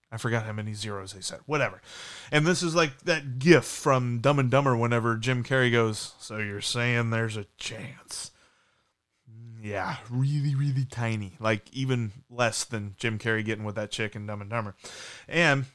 I 0.09 0.17
forgot 0.17 0.45
how 0.45 0.53
many 0.53 0.73
zeros 0.73 1.13
they 1.13 1.21
said. 1.21 1.39
Whatever. 1.45 1.81
And 2.31 2.45
this 2.45 2.63
is 2.63 2.73
like 2.73 3.01
that 3.01 3.39
gif 3.39 3.65
from 3.65 4.19
Dumb 4.19 4.39
and 4.39 4.49
Dumber 4.49 4.75
whenever 4.75 5.17
Jim 5.17 5.43
Carrey 5.43 5.71
goes, 5.71 6.13
So 6.19 6.37
you're 6.37 6.61
saying 6.61 7.09
there's 7.09 7.35
a 7.35 7.45
chance. 7.57 8.31
Yeah, 9.61 9.97
really, 10.09 10.55
really 10.55 10.85
tiny. 10.85 11.33
Like 11.39 11.63
even 11.73 12.11
less 12.29 12.63
than 12.63 12.95
Jim 12.97 13.19
Carrey 13.19 13.43
getting 13.43 13.65
with 13.65 13.75
that 13.75 13.91
chick 13.91 14.15
in 14.15 14.25
Dumb 14.25 14.41
and 14.41 14.49
Dumber. 14.49 14.75
And 15.27 15.65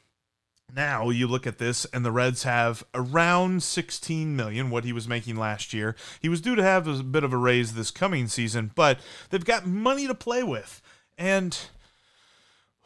now 0.75 1.11
you 1.11 1.27
look 1.27 1.47
at 1.47 1.59
this 1.59 1.85
and 1.87 2.05
the 2.05 2.13
Reds 2.13 2.45
have 2.45 2.85
around 2.95 3.63
16 3.63 4.35
million 4.35 4.71
what 4.71 4.85
he 4.85 4.93
was 4.93 5.09
making 5.09 5.37
last 5.37 5.73
year. 5.73 5.95
He 6.21 6.29
was 6.29 6.41
due 6.41 6.55
to 6.55 6.63
have 6.63 6.87
a 6.87 7.03
bit 7.03 7.25
of 7.25 7.33
a 7.33 7.37
raise 7.37 7.75
this 7.75 7.91
coming 7.91 8.29
season, 8.29 8.71
but 8.75 9.01
they've 9.31 9.45
got 9.45 9.67
money 9.67 10.07
to 10.07 10.15
play 10.15 10.43
with. 10.43 10.81
And 11.19 11.59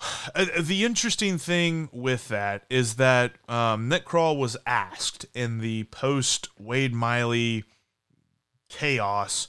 uh, 0.35 0.47
the 0.61 0.85
interesting 0.85 1.38
thing 1.38 1.88
with 1.93 2.28
that 2.28 2.64
is 2.69 2.95
that 2.95 3.33
um, 3.49 3.88
Nick 3.88 4.05
Krall 4.05 4.38
was 4.38 4.57
asked 4.66 5.26
in 5.35 5.59
the 5.59 5.85
post 5.85 6.49
Wade 6.59 6.95
Miley 6.95 7.64
chaos 8.69 9.49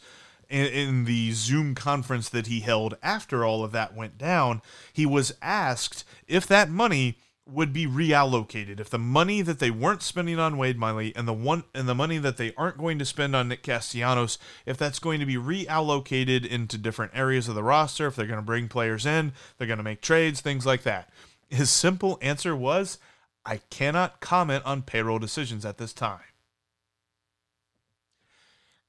in, 0.49 0.65
in 0.65 1.05
the 1.05 1.31
Zoom 1.31 1.75
conference 1.75 2.29
that 2.29 2.47
he 2.47 2.61
held 2.61 2.97
after 3.03 3.43
all 3.43 3.63
of 3.63 3.71
that 3.71 3.95
went 3.95 4.17
down. 4.17 4.61
He 4.93 5.05
was 5.05 5.33
asked 5.41 6.03
if 6.27 6.47
that 6.47 6.69
money 6.69 7.17
would 7.49 7.71
be 7.71 7.87
reallocated 7.87 8.79
if 8.79 8.89
the 8.89 8.99
money 8.99 9.41
that 9.41 9.59
they 9.59 9.71
weren't 9.71 10.01
spending 10.01 10.39
on 10.39 10.57
Wade 10.57 10.77
Miley 10.77 11.15
and 11.15 11.27
the 11.27 11.33
one 11.33 11.63
and 11.73 11.87
the 11.87 11.95
money 11.95 12.17
that 12.17 12.37
they 12.37 12.53
aren't 12.55 12.77
going 12.77 12.99
to 12.99 13.05
spend 13.05 13.35
on 13.35 13.47
Nick 13.47 13.63
Castellanos, 13.63 14.37
if 14.65 14.77
that's 14.77 14.99
going 14.99 15.19
to 15.19 15.25
be 15.25 15.35
reallocated 15.35 16.45
into 16.45 16.77
different 16.77 17.13
areas 17.15 17.47
of 17.47 17.55
the 17.55 17.63
roster, 17.63 18.07
if 18.07 18.15
they're 18.15 18.27
going 18.27 18.39
to 18.39 18.45
bring 18.45 18.67
players 18.67 19.05
in, 19.05 19.33
they're 19.57 19.67
going 19.67 19.77
to 19.77 19.83
make 19.83 20.01
trades, 20.01 20.41
things 20.41 20.65
like 20.65 20.83
that. 20.83 21.09
His 21.49 21.69
simple 21.69 22.19
answer 22.21 22.55
was, 22.55 22.97
I 23.45 23.61
cannot 23.69 24.19
comment 24.19 24.65
on 24.65 24.81
payroll 24.81 25.19
decisions 25.19 25.65
at 25.65 25.77
this 25.77 25.93
time. 25.93 26.19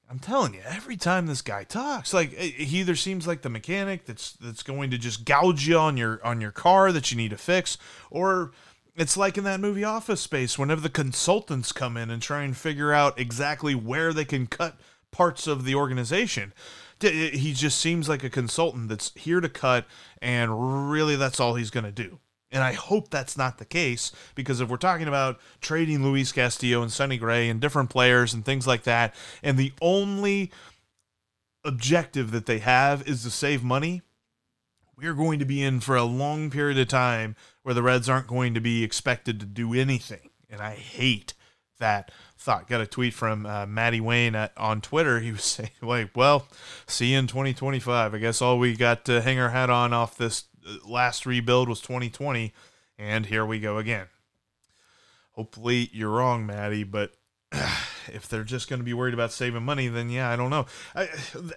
I'm 0.09 0.19
telling 0.19 0.55
you, 0.55 0.61
every 0.65 0.97
time 0.97 1.27
this 1.27 1.43
guy 1.43 1.63
talks, 1.63 2.13
like 2.13 2.33
eh, 2.35 2.47
he 2.47 2.79
either 2.79 2.95
seems 2.95 3.27
like 3.27 3.43
the 3.43 3.49
mechanic 3.49 4.05
that's 4.05 4.31
that's 4.33 4.63
going 4.63 4.89
to 4.89 4.97
just 4.97 5.23
gouge 5.23 5.67
you 5.67 5.77
on 5.77 5.97
your 5.97 6.19
on 6.25 6.41
your 6.41 6.51
car 6.51 6.91
that 6.91 7.11
you 7.11 7.17
need 7.17 7.29
to 7.29 7.37
fix, 7.37 7.77
or 8.09 8.51
it's 8.95 9.15
like 9.15 9.37
in 9.37 9.43
that 9.43 9.59
movie 9.59 9.83
Office 9.83 10.21
Space, 10.21 10.57
whenever 10.57 10.81
the 10.81 10.89
consultants 10.89 11.71
come 11.71 11.95
in 11.95 12.09
and 12.09 12.21
try 12.21 12.41
and 12.41 12.57
figure 12.57 12.91
out 12.91 13.19
exactly 13.19 13.75
where 13.75 14.11
they 14.11 14.25
can 14.25 14.47
cut 14.47 14.79
parts 15.11 15.45
of 15.45 15.63
the 15.63 15.75
organization. 15.75 16.53
Eh, 17.01 17.29
he 17.29 17.53
just 17.53 17.77
seems 17.77 18.09
like 18.09 18.23
a 18.23 18.29
consultant 18.31 18.89
that's 18.89 19.13
here 19.13 19.39
to 19.39 19.49
cut, 19.49 19.85
and 20.23 20.91
really 20.91 21.15
that's 21.15 21.39
all 21.39 21.53
he's 21.53 21.69
going 21.69 21.85
to 21.85 21.91
do. 21.91 22.19
And 22.51 22.63
I 22.63 22.73
hope 22.73 23.09
that's 23.09 23.37
not 23.37 23.59
the 23.59 23.65
case 23.65 24.11
because 24.33 24.59
if 24.59 24.69
we're 24.69 24.77
talking 24.77 25.07
about 25.07 25.39
trading 25.61 26.03
Luis 26.03 26.31
Castillo 26.31 26.81
and 26.81 26.91
Sonny 26.91 27.17
Gray 27.17 27.47
and 27.47 27.59
different 27.59 27.89
players 27.89 28.33
and 28.33 28.43
things 28.43 28.65
like 28.65 28.83
that, 28.83 29.13
and 29.43 29.57
the 29.57 29.73
only 29.81 30.51
objective 31.63 32.31
that 32.31 32.47
they 32.47 32.59
have 32.59 33.07
is 33.07 33.23
to 33.23 33.29
save 33.29 33.63
money, 33.63 34.01
we're 34.97 35.13
going 35.13 35.39
to 35.39 35.45
be 35.45 35.61
in 35.61 35.79
for 35.79 35.95
a 35.95 36.03
long 36.03 36.49
period 36.49 36.77
of 36.77 36.87
time 36.87 37.35
where 37.63 37.75
the 37.75 37.83
Reds 37.83 38.09
aren't 38.09 38.27
going 38.27 38.53
to 38.53 38.59
be 38.59 38.83
expected 38.83 39.39
to 39.39 39.45
do 39.45 39.73
anything. 39.73 40.29
And 40.49 40.59
I 40.59 40.73
hate 40.73 41.35
that 41.79 42.11
thought. 42.37 42.67
Got 42.67 42.81
a 42.81 42.87
tweet 42.87 43.13
from 43.13 43.45
uh, 43.45 43.65
Matty 43.65 44.01
Wayne 44.01 44.35
at, 44.35 44.57
on 44.57 44.81
Twitter. 44.81 45.19
He 45.19 45.31
was 45.31 45.43
saying, 45.43 45.69
like, 45.81 46.09
well, 46.15 46.47
see 46.87 47.13
you 47.13 47.19
in 47.19 47.27
2025. 47.27 48.13
I 48.13 48.17
guess 48.17 48.41
all 48.41 48.59
we 48.59 48.75
got 48.75 49.05
to 49.05 49.21
hang 49.21 49.39
our 49.39 49.49
hat 49.49 49.69
on 49.69 49.93
off 49.93 50.17
this 50.17 50.45
Uh, 50.67 50.87
last 50.87 51.25
rebuild 51.25 51.69
was 51.69 51.81
2020, 51.81 52.53
and 52.97 53.25
here 53.25 53.45
we 53.45 53.59
go 53.59 53.77
again. 53.77 54.07
Hopefully 55.33 55.89
you're 55.93 56.09
wrong, 56.09 56.45
Maddie, 56.45 56.83
but 56.83 57.13
if 58.13 58.27
they're 58.27 58.43
just 58.43 58.69
going 58.69 58.79
to 58.79 58.85
be 58.85 58.93
worried 58.93 59.13
about 59.13 59.31
saving 59.31 59.63
money, 59.63 59.87
then 59.87 60.09
yeah, 60.09 60.29
I 60.29 60.35
don't 60.35 60.49
know. 60.49 60.65
I, 60.95 61.09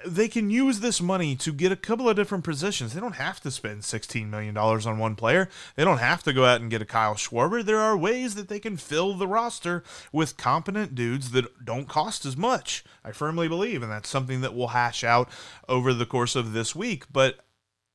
they 0.06 0.28
can 0.28 0.50
use 0.50 0.80
this 0.80 1.00
money 1.00 1.36
to 1.36 1.52
get 1.52 1.72
a 1.72 1.76
couple 1.76 2.08
of 2.08 2.16
different 2.16 2.44
positions. 2.44 2.94
They 2.94 3.00
don't 3.00 3.16
have 3.16 3.40
to 3.40 3.50
spend 3.50 3.82
$16 3.82 4.28
million 4.28 4.56
on 4.56 4.98
one 4.98 5.16
player. 5.16 5.48
They 5.76 5.84
don't 5.84 5.98
have 5.98 6.22
to 6.24 6.32
go 6.32 6.44
out 6.44 6.60
and 6.60 6.70
get 6.70 6.82
a 6.82 6.86
Kyle 6.86 7.14
Schwarber. 7.14 7.64
There 7.64 7.80
are 7.80 7.96
ways 7.96 8.34
that 8.34 8.48
they 8.48 8.60
can 8.60 8.76
fill 8.76 9.14
the 9.14 9.28
roster 9.28 9.82
with 10.12 10.36
competent 10.36 10.94
dudes 10.94 11.32
that 11.32 11.64
don't 11.64 11.88
cost 11.88 12.24
as 12.24 12.36
much. 12.36 12.84
I 13.04 13.12
firmly 13.12 13.48
believe, 13.48 13.82
and 13.82 13.90
that's 13.90 14.08
something 14.08 14.40
that 14.42 14.54
we'll 14.54 14.68
hash 14.68 15.04
out 15.04 15.28
over 15.68 15.92
the 15.92 16.06
course 16.06 16.36
of 16.36 16.52
this 16.52 16.74
week. 16.74 17.04
But 17.12 17.40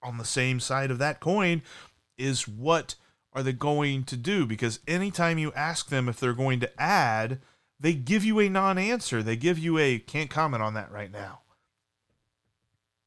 on 0.01 0.17
the 0.17 0.25
same 0.25 0.59
side 0.59 0.91
of 0.91 0.99
that 0.99 1.19
coin 1.19 1.61
is 2.17 2.47
what 2.47 2.95
are 3.33 3.43
they 3.43 3.53
going 3.53 4.03
to 4.05 4.17
do? 4.17 4.45
Because 4.45 4.79
anytime 4.87 5.37
you 5.37 5.51
ask 5.53 5.89
them 5.89 6.09
if 6.09 6.19
they're 6.19 6.33
going 6.33 6.59
to 6.61 6.81
add, 6.81 7.39
they 7.79 7.93
give 7.93 8.23
you 8.23 8.39
a 8.39 8.49
non 8.49 8.77
answer. 8.77 9.21
They 9.21 9.35
give 9.35 9.59
you 9.59 9.77
a 9.77 9.99
can't 9.99 10.29
comment 10.29 10.63
on 10.63 10.73
that 10.73 10.91
right 10.91 11.11
now. 11.11 11.41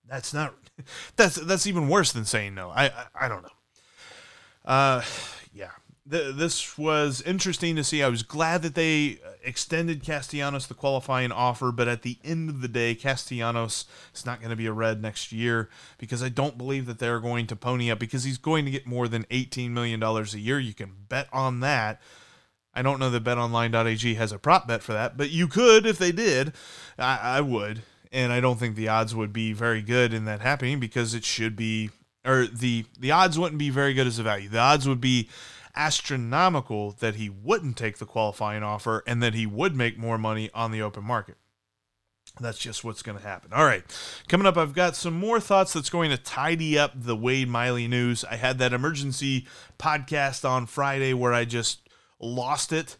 That's 0.08 0.32
not 0.32 0.54
that's 1.16 1.36
that's 1.36 1.66
even 1.66 1.88
worse 1.88 2.12
than 2.12 2.24
saying 2.24 2.54
no. 2.54 2.70
I 2.70 2.86
I, 2.86 3.06
I 3.22 3.28
don't 3.28 3.42
know. 3.42 3.48
Uh 4.64 5.02
th- 6.10 6.34
this 6.34 6.76
was 6.76 7.22
interesting 7.22 7.76
to 7.76 7.84
see. 7.84 8.02
I 8.02 8.08
was 8.08 8.22
glad 8.22 8.62
that 8.62 8.74
they 8.74 9.18
extended 9.44 10.02
Castellanos 10.02 10.66
the 10.66 10.74
qualifying 10.74 11.32
offer, 11.32 11.72
but 11.72 11.88
at 11.88 12.02
the 12.02 12.18
end 12.24 12.50
of 12.50 12.60
the 12.60 12.68
day, 12.68 12.94
Castellanos 12.94 13.84
is 14.14 14.26
not 14.26 14.40
going 14.40 14.50
to 14.50 14.56
be 14.56 14.66
a 14.66 14.72
red 14.72 15.00
next 15.00 15.32
year 15.32 15.68
because 15.98 16.22
I 16.22 16.28
don't 16.28 16.58
believe 16.58 16.86
that 16.86 16.98
they're 16.98 17.20
going 17.20 17.46
to 17.48 17.56
pony 17.56 17.90
up 17.90 17.98
because 17.98 18.24
he's 18.24 18.38
going 18.38 18.64
to 18.64 18.70
get 18.70 18.86
more 18.86 19.08
than 19.08 19.24
$18 19.24 19.70
million 19.70 20.02
a 20.02 20.22
year. 20.36 20.58
You 20.58 20.74
can 20.74 20.92
bet 21.08 21.28
on 21.32 21.60
that. 21.60 22.00
I 22.74 22.82
don't 22.82 23.00
know 23.00 23.10
that 23.10 23.24
betonline.ag 23.24 24.14
has 24.14 24.32
a 24.32 24.38
prop 24.38 24.68
bet 24.68 24.82
for 24.82 24.92
that, 24.92 25.16
but 25.16 25.30
you 25.30 25.48
could 25.48 25.86
if 25.86 25.98
they 25.98 26.12
did. 26.12 26.52
I, 26.98 27.18
I 27.22 27.40
would. 27.40 27.82
And 28.12 28.32
I 28.32 28.40
don't 28.40 28.58
think 28.58 28.74
the 28.74 28.88
odds 28.88 29.14
would 29.14 29.32
be 29.32 29.52
very 29.52 29.82
good 29.82 30.12
in 30.12 30.24
that 30.24 30.40
happening 30.40 30.80
because 30.80 31.14
it 31.14 31.24
should 31.24 31.54
be, 31.54 31.90
or 32.24 32.46
the 32.46 32.84
the 32.98 33.12
odds 33.12 33.38
wouldn't 33.38 33.58
be 33.58 33.70
very 33.70 33.94
good 33.94 34.08
as 34.08 34.18
a 34.18 34.24
value. 34.24 34.48
The 34.48 34.58
odds 34.58 34.88
would 34.88 35.00
be 35.00 35.28
astronomical 35.74 36.92
that 36.92 37.16
he 37.16 37.28
wouldn't 37.28 37.76
take 37.76 37.98
the 37.98 38.06
qualifying 38.06 38.62
offer 38.62 39.02
and 39.06 39.22
that 39.22 39.34
he 39.34 39.46
would 39.46 39.74
make 39.74 39.98
more 39.98 40.18
money 40.18 40.50
on 40.54 40.70
the 40.70 40.82
open 40.82 41.04
market. 41.04 41.36
That's 42.38 42.58
just 42.58 42.84
what's 42.84 43.02
going 43.02 43.18
to 43.18 43.24
happen. 43.24 43.52
All 43.52 43.64
right. 43.64 43.82
Coming 44.28 44.46
up, 44.46 44.56
I've 44.56 44.74
got 44.74 44.94
some 44.94 45.14
more 45.14 45.40
thoughts 45.40 45.72
that's 45.72 45.90
going 45.90 46.10
to 46.10 46.16
tidy 46.16 46.78
up 46.78 46.92
the 46.94 47.16
Wade 47.16 47.48
Miley 47.48 47.88
news. 47.88 48.24
I 48.24 48.36
had 48.36 48.58
that 48.58 48.72
emergency 48.72 49.46
podcast 49.78 50.48
on 50.48 50.66
Friday 50.66 51.12
where 51.12 51.34
I 51.34 51.44
just 51.44 51.88
lost 52.20 52.72
it. 52.72 52.96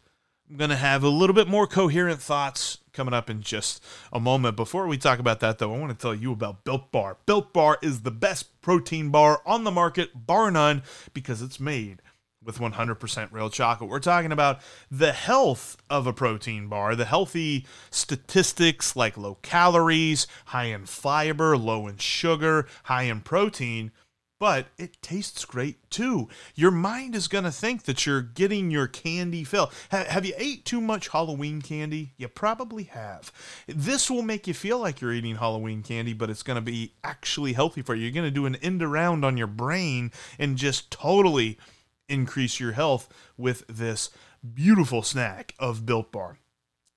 I'm 0.51 0.57
going 0.57 0.71
to 0.71 0.77
have 0.77 1.05
a 1.05 1.09
little 1.09 1.35
bit 1.35 1.47
more 1.47 1.69
coherent 1.69 2.21
thoughts 2.21 2.79
coming 2.93 3.15
up 3.15 3.31
in 3.31 3.41
just 3.41 3.83
a 4.13 4.19
moment. 4.19 4.57
Before 4.57 4.89
we 4.89 4.99
talk 4.99 5.21
about 5.21 5.39
that, 5.41 5.59
though, 5.59 5.73
I 5.73 5.79
want 5.79 5.97
to 5.97 6.03
tell 6.03 6.15
you 6.15 6.33
about 6.33 6.65
Built 6.65 6.91
Bar. 6.91 7.19
Built 7.25 7.53
Bar 7.53 7.79
is 7.83 8.01
the 8.01 8.11
best 8.11 8.61
protein 8.61 9.11
bar 9.11 9.43
on 9.47 9.63
the 9.63 9.71
market, 9.71 10.27
bar 10.27 10.51
none, 10.51 10.83
because 11.15 11.41
it's 11.41 11.61
made 11.61 12.03
with 12.45 12.59
100% 12.59 13.33
real 13.33 13.51
chocolate. 13.51 13.91
We're 13.91 13.99
talking 13.99 14.33
about 14.33 14.61
the 14.91 15.13
health 15.13 15.77
of 15.91 16.07
a 16.07 16.13
protein 16.13 16.69
bar, 16.69 16.97
the 16.97 17.05
healthy 17.05 17.67
statistics 17.91 18.97
like 18.97 19.19
low 19.19 19.37
calories, 19.43 20.27
high 20.47 20.65
in 20.65 20.87
fiber, 20.87 21.57
low 21.57 21.87
in 21.87 21.99
sugar, 21.99 22.67
high 22.85 23.03
in 23.05 23.21
protein, 23.21 23.93
but 24.39 24.69
it 24.79 25.03
tastes 25.03 25.45
great 25.45 25.91
too. 25.91 26.31
Your 26.55 26.71
mind 26.71 27.15
is 27.15 27.29
going 27.29 27.45
to 27.45 27.53
think 27.53 27.83
that 27.83 28.07
you're 28.07 28.23
getting 28.23 28.71
your 28.71 28.87
candy 28.87 29.45
fill. 29.45 29.71
have 29.91 30.25
you 30.25 30.33
ate 30.39 30.65
too 30.65 30.81
much 30.81 31.09
Halloween 31.09 31.61
candy? 31.61 32.15
You 32.17 32.29
probably 32.29 32.85
have. 32.85 33.31
This 33.67 34.11
will 34.11 34.23
make 34.23 34.47
you 34.47 34.55
feel 34.55 34.79
like 34.79 35.03
you're 35.03 35.13
eating 35.13 35.37
Halloween 35.37 35.83
candy, 35.83 36.15
but 36.15 36.31
it's 36.31 36.43
going 36.43 36.57
to 36.57 36.63
be 36.63 36.95
actually 37.05 37.53
healthy 37.53 37.83
for 37.83 37.95
you. 37.95 38.05
You're 38.05 38.15
going 38.15 38.25
to 38.25 38.31
do 38.31 38.47
an 38.47 38.57
end 38.57 38.83
around 38.83 39.27
on 39.27 39.37
your 39.37 39.47
brain 39.47 40.11
and 40.39 40.57
just 40.57 40.91
totally 40.91 41.59
increase 42.11 42.61
your 42.61 42.73
health 42.73 43.09
with 43.37 43.67
this 43.69 44.11
beautiful 44.55 45.03
snack 45.03 45.55
of 45.59 45.87
Built 45.87 46.13
Bar. 46.13 46.39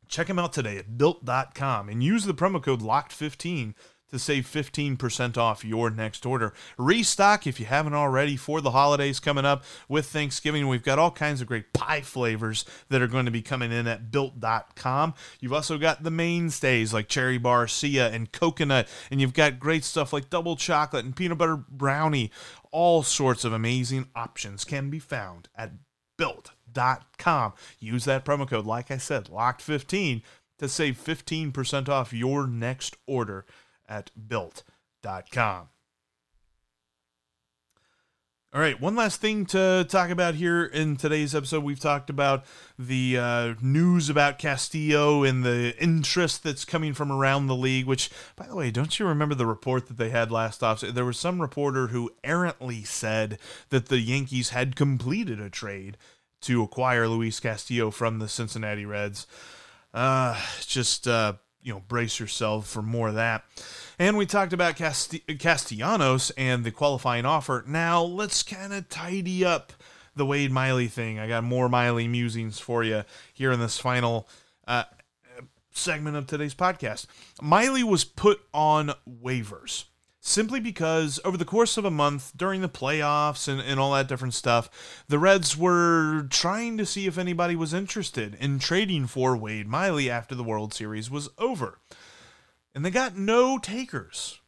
Check 0.07 0.27
them 0.27 0.39
out 0.39 0.53
today 0.53 0.77
at 0.77 0.97
built.com 0.97 1.89
and 1.89 2.03
use 2.03 2.25
the 2.25 2.33
promo 2.33 2.61
code 2.61 2.81
LOCKED15 2.81 3.73
to 4.13 4.19
save 4.19 4.45
15% 4.45 5.37
off 5.37 5.65
your 5.65 5.89
next 5.89 6.23
order. 6.23 6.53
Restock 6.77 7.47
if 7.47 7.59
you 7.59 7.65
haven't 7.65 7.95
already 7.95 8.37
for 8.37 8.61
the 8.61 8.69
holidays 8.69 9.19
coming 9.19 9.43
up 9.43 9.63
with 9.89 10.05
Thanksgiving. 10.05 10.67
We've 10.67 10.83
got 10.83 10.99
all 10.99 11.09
kinds 11.09 11.41
of 11.41 11.47
great 11.47 11.73
pie 11.73 12.01
flavors 12.01 12.63
that 12.89 13.01
are 13.01 13.07
going 13.07 13.25
to 13.25 13.31
be 13.31 13.41
coming 13.41 13.71
in 13.71 13.87
at 13.87 14.11
built.com. 14.11 15.15
You've 15.39 15.53
also 15.53 15.79
got 15.79 16.03
the 16.03 16.11
mainstays 16.11 16.93
like 16.93 17.07
cherry 17.07 17.39
bar, 17.39 17.65
barcia 17.65 18.13
and 18.13 18.31
coconut, 18.31 18.87
and 19.09 19.19
you've 19.19 19.33
got 19.33 19.59
great 19.59 19.83
stuff 19.83 20.13
like 20.13 20.29
double 20.29 20.55
chocolate 20.55 21.05
and 21.05 21.15
peanut 21.15 21.39
butter 21.39 21.57
brownie. 21.57 22.31
All 22.73 23.03
sorts 23.03 23.45
of 23.45 23.53
amazing 23.53 24.07
options 24.15 24.65
can 24.65 24.89
be 24.89 24.97
found 24.97 25.47
at 25.55 25.73
built.com. 26.17 27.53
Use 27.79 28.05
that 28.05 28.25
promo 28.25 28.49
code, 28.49 28.65
like 28.65 28.89
I 28.89 28.97
said, 28.97 29.25
locked15 29.25 30.23
to 30.57 30.67
save 30.67 30.97
15% 30.97 31.87
off 31.87 32.11
your 32.11 32.47
next 32.47 32.97
order 33.05 33.45
at 33.87 34.09
built.com. 34.27 35.69
All 38.53 38.61
right, 38.61 38.79
one 38.79 38.95
last 38.95 39.19
thing 39.19 39.47
to 39.47 39.83
talk 39.89 40.11
about 40.11 40.35
here 40.35 40.63
in 40.63 40.95
today's 40.95 41.33
episode. 41.33 41.63
We've 41.63 41.79
talked 41.79 42.11
about 42.11 42.45
the 42.77 43.17
uh, 43.17 43.53
news 43.63 44.11
about 44.11 44.37
Castillo 44.37 45.23
and 45.23 45.43
the 45.43 45.75
interest 45.81 46.43
that's 46.43 46.63
coming 46.63 46.93
from 46.93 47.11
around 47.11 47.47
the 47.47 47.55
league, 47.55 47.87
which, 47.87 48.11
by 48.35 48.45
the 48.45 48.55
way, 48.55 48.69
don't 48.69 48.99
you 48.99 49.07
remember 49.07 49.33
the 49.33 49.47
report 49.47 49.87
that 49.87 49.97
they 49.97 50.11
had 50.11 50.29
last 50.29 50.61
off? 50.61 50.81
There 50.81 51.03
was 51.03 51.17
some 51.17 51.41
reporter 51.41 51.87
who 51.87 52.11
errantly 52.23 52.83
said 52.83 53.39
that 53.69 53.87
the 53.87 53.97
Yankees 53.97 54.49
had 54.49 54.75
completed 54.75 55.39
a 55.39 55.49
trade 55.49 55.97
to 56.41 56.61
acquire 56.61 57.07
Luis 57.07 57.39
Castillo 57.39 57.89
from 57.89 58.19
the 58.19 58.29
Cincinnati 58.29 58.85
Reds. 58.85 59.25
Uh, 59.95 60.39
just, 60.59 61.07
uh, 61.07 61.33
you 61.63 61.73
know, 61.73 61.81
brace 61.87 62.19
yourself 62.19 62.67
for 62.67 62.83
more 62.83 63.07
of 63.07 63.15
that. 63.15 63.45
And 63.99 64.17
we 64.17 64.25
talked 64.25 64.53
about 64.53 64.75
Casti- 64.75 65.19
Castellanos 65.19 66.31
and 66.31 66.63
the 66.63 66.71
qualifying 66.71 67.25
offer. 67.25 67.63
Now 67.67 68.01
let's 68.01 68.43
kind 68.43 68.73
of 68.73 68.89
tidy 68.89 69.45
up 69.45 69.73
the 70.15 70.25
Wade 70.25 70.51
Miley 70.51 70.87
thing. 70.87 71.19
I 71.19 71.27
got 71.27 71.43
more 71.43 71.69
Miley 71.69 72.07
musings 72.07 72.59
for 72.59 72.83
you 72.83 73.03
here 73.33 73.51
in 73.51 73.59
this 73.59 73.79
final 73.79 74.27
uh, 74.67 74.83
segment 75.71 76.17
of 76.17 76.27
today's 76.27 76.55
podcast. 76.55 77.05
Miley 77.41 77.83
was 77.83 78.03
put 78.03 78.41
on 78.53 78.93
waivers 79.07 79.85
simply 80.25 80.59
because 80.59 81.19
over 81.25 81.35
the 81.35 81.45
course 81.45 81.75
of 81.75 81.83
a 81.83 81.91
month 81.91 82.31
during 82.35 82.61
the 82.61 82.69
playoffs 82.69 83.47
and, 83.47 83.59
and 83.59 83.79
all 83.79 83.91
that 83.93 84.07
different 84.07 84.33
stuff, 84.33 85.03
the 85.09 85.19
Reds 85.19 85.57
were 85.57 86.27
trying 86.29 86.77
to 86.77 86.85
see 86.85 87.05
if 87.05 87.17
anybody 87.17 87.55
was 87.55 87.73
interested 87.73 88.35
in 88.39 88.57
trading 88.57 89.05
for 89.05 89.35
Wade 89.35 89.67
Miley 89.67 90.09
after 90.09 90.33
the 90.33 90.43
World 90.43 90.73
Series 90.73 91.11
was 91.11 91.29
over 91.37 91.79
and 92.73 92.85
they 92.85 92.91
got 92.91 93.15
no 93.15 93.57
takers. 93.57 94.39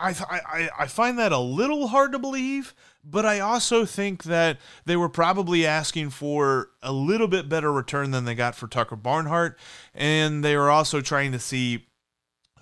I, 0.00 0.10
I, 0.10 0.70
I 0.80 0.86
find 0.86 1.18
that 1.18 1.32
a 1.32 1.38
little 1.38 1.88
hard 1.88 2.12
to 2.12 2.20
believe, 2.20 2.72
but 3.02 3.26
I 3.26 3.40
also 3.40 3.84
think 3.84 4.24
that 4.24 4.58
they 4.84 4.96
were 4.96 5.08
probably 5.08 5.66
asking 5.66 6.10
for 6.10 6.70
a 6.82 6.92
little 6.92 7.26
bit 7.26 7.48
better 7.48 7.72
return 7.72 8.12
than 8.12 8.24
they 8.24 8.36
got 8.36 8.54
for 8.54 8.68
Tucker 8.68 8.94
Barnhart, 8.94 9.58
and 9.92 10.44
they 10.44 10.56
were 10.56 10.70
also 10.70 11.00
trying 11.00 11.32
to 11.32 11.40
see 11.40 11.88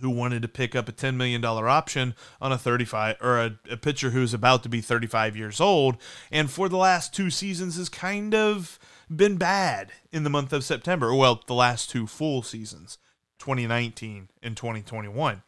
who 0.01 0.11
wanted 0.11 0.43
to 0.43 0.49
pick 0.49 0.75
up 0.75 0.89
a 0.89 0.93
$10 0.93 1.17
million 1.17 1.45
option 1.45 2.15
on 2.41 2.53
a 2.53 2.59
35 2.59 3.17
or 3.21 3.39
a, 3.39 3.59
a 3.71 3.77
pitcher 3.77 4.11
who's 4.11 4.35
about 4.35 4.63
to 4.63 4.69
be 4.69 4.81
35 4.81 5.37
years 5.37 5.61
old 5.61 5.97
and 6.31 6.51
for 6.51 6.69
the 6.69 6.77
last 6.77 7.15
two 7.15 7.31
seasons 7.31 7.77
has 7.77 7.89
kind 7.89 8.35
of 8.35 8.79
been 9.15 9.37
bad 9.37 9.93
in 10.13 10.23
the 10.25 10.31
month 10.31 10.53
of 10.53 10.65
September. 10.65 11.15
Well, 11.15 11.43
the 11.47 11.55
last 11.55 11.89
two 11.89 12.07
full 12.07 12.43
seasons. 12.43 12.99
2019 13.39 14.29
and 14.43 14.57
2021. 14.57 15.43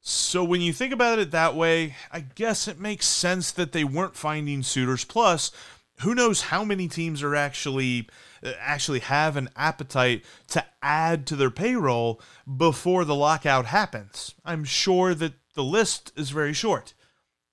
So 0.00 0.42
when 0.42 0.60
you 0.60 0.72
think 0.72 0.92
about 0.92 1.18
it 1.18 1.30
that 1.30 1.54
way, 1.54 1.94
I 2.10 2.20
guess 2.20 2.66
it 2.66 2.80
makes 2.80 3.06
sense 3.06 3.52
that 3.52 3.72
they 3.72 3.84
weren't 3.84 4.16
finding 4.16 4.62
suitors. 4.62 5.04
Plus, 5.04 5.52
who 6.00 6.14
knows 6.14 6.42
how 6.42 6.64
many 6.64 6.88
teams 6.88 7.22
are 7.22 7.34
actually 7.34 8.08
uh, 8.42 8.52
actually 8.58 9.00
have 9.00 9.36
an 9.36 9.50
appetite 9.54 10.24
to 10.48 10.64
add 10.82 11.26
to 11.26 11.36
their 11.36 11.50
payroll 11.50 12.20
before 12.56 13.04
the 13.04 13.14
lockout 13.14 13.66
happens. 13.66 14.34
I'm 14.44 14.64
sure 14.64 15.14
that 15.14 15.34
the 15.54 15.64
list 15.64 16.12
is 16.16 16.30
very 16.30 16.54
short. 16.54 16.94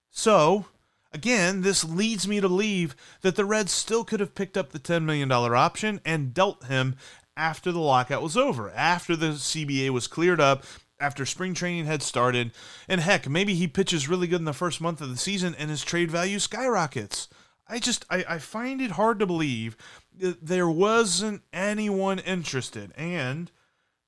So, 0.09 0.65
again, 1.11 1.61
this 1.61 1.83
leads 1.83 2.27
me 2.27 2.39
to 2.39 2.47
believe 2.47 2.95
that 3.21 3.35
the 3.35 3.45
Reds 3.45 3.73
still 3.73 4.05
could 4.05 4.21
have 4.21 4.35
picked 4.35 4.55
up 4.55 4.71
the 4.71 4.79
$10 4.79 5.03
million 5.03 5.29
option 5.31 5.99
and 6.05 6.33
dealt 6.33 6.63
him 6.65 6.95
after 7.37 7.71
the 7.71 7.79
lockout 7.79 8.21
was 8.21 8.35
over, 8.35 8.71
after 8.71 9.15
the 9.15 9.33
CBA 9.33 9.91
was 9.91 10.07
cleared 10.07 10.41
up, 10.41 10.65
after 10.99 11.25
spring 11.25 11.53
training 11.53 11.85
had 11.85 12.01
started, 12.01 12.51
and 12.87 12.99
heck, 13.01 13.29
maybe 13.29 13.53
he 13.53 13.67
pitches 13.67 14.09
really 14.09 14.27
good 14.27 14.39
in 14.39 14.45
the 14.45 14.53
first 14.53 14.81
month 14.81 14.99
of 14.99 15.09
the 15.09 15.17
season 15.17 15.55
and 15.57 15.69
his 15.69 15.83
trade 15.83 16.09
value 16.09 16.39
skyrockets. 16.39 17.29
I 17.69 17.79
just 17.79 18.05
I, 18.09 18.25
I 18.27 18.37
find 18.39 18.81
it 18.81 18.91
hard 18.91 19.19
to 19.19 19.25
believe 19.25 19.77
that 20.17 20.45
there 20.45 20.69
wasn't 20.69 21.43
anyone 21.53 22.19
interested, 22.19 22.91
and 22.95 23.51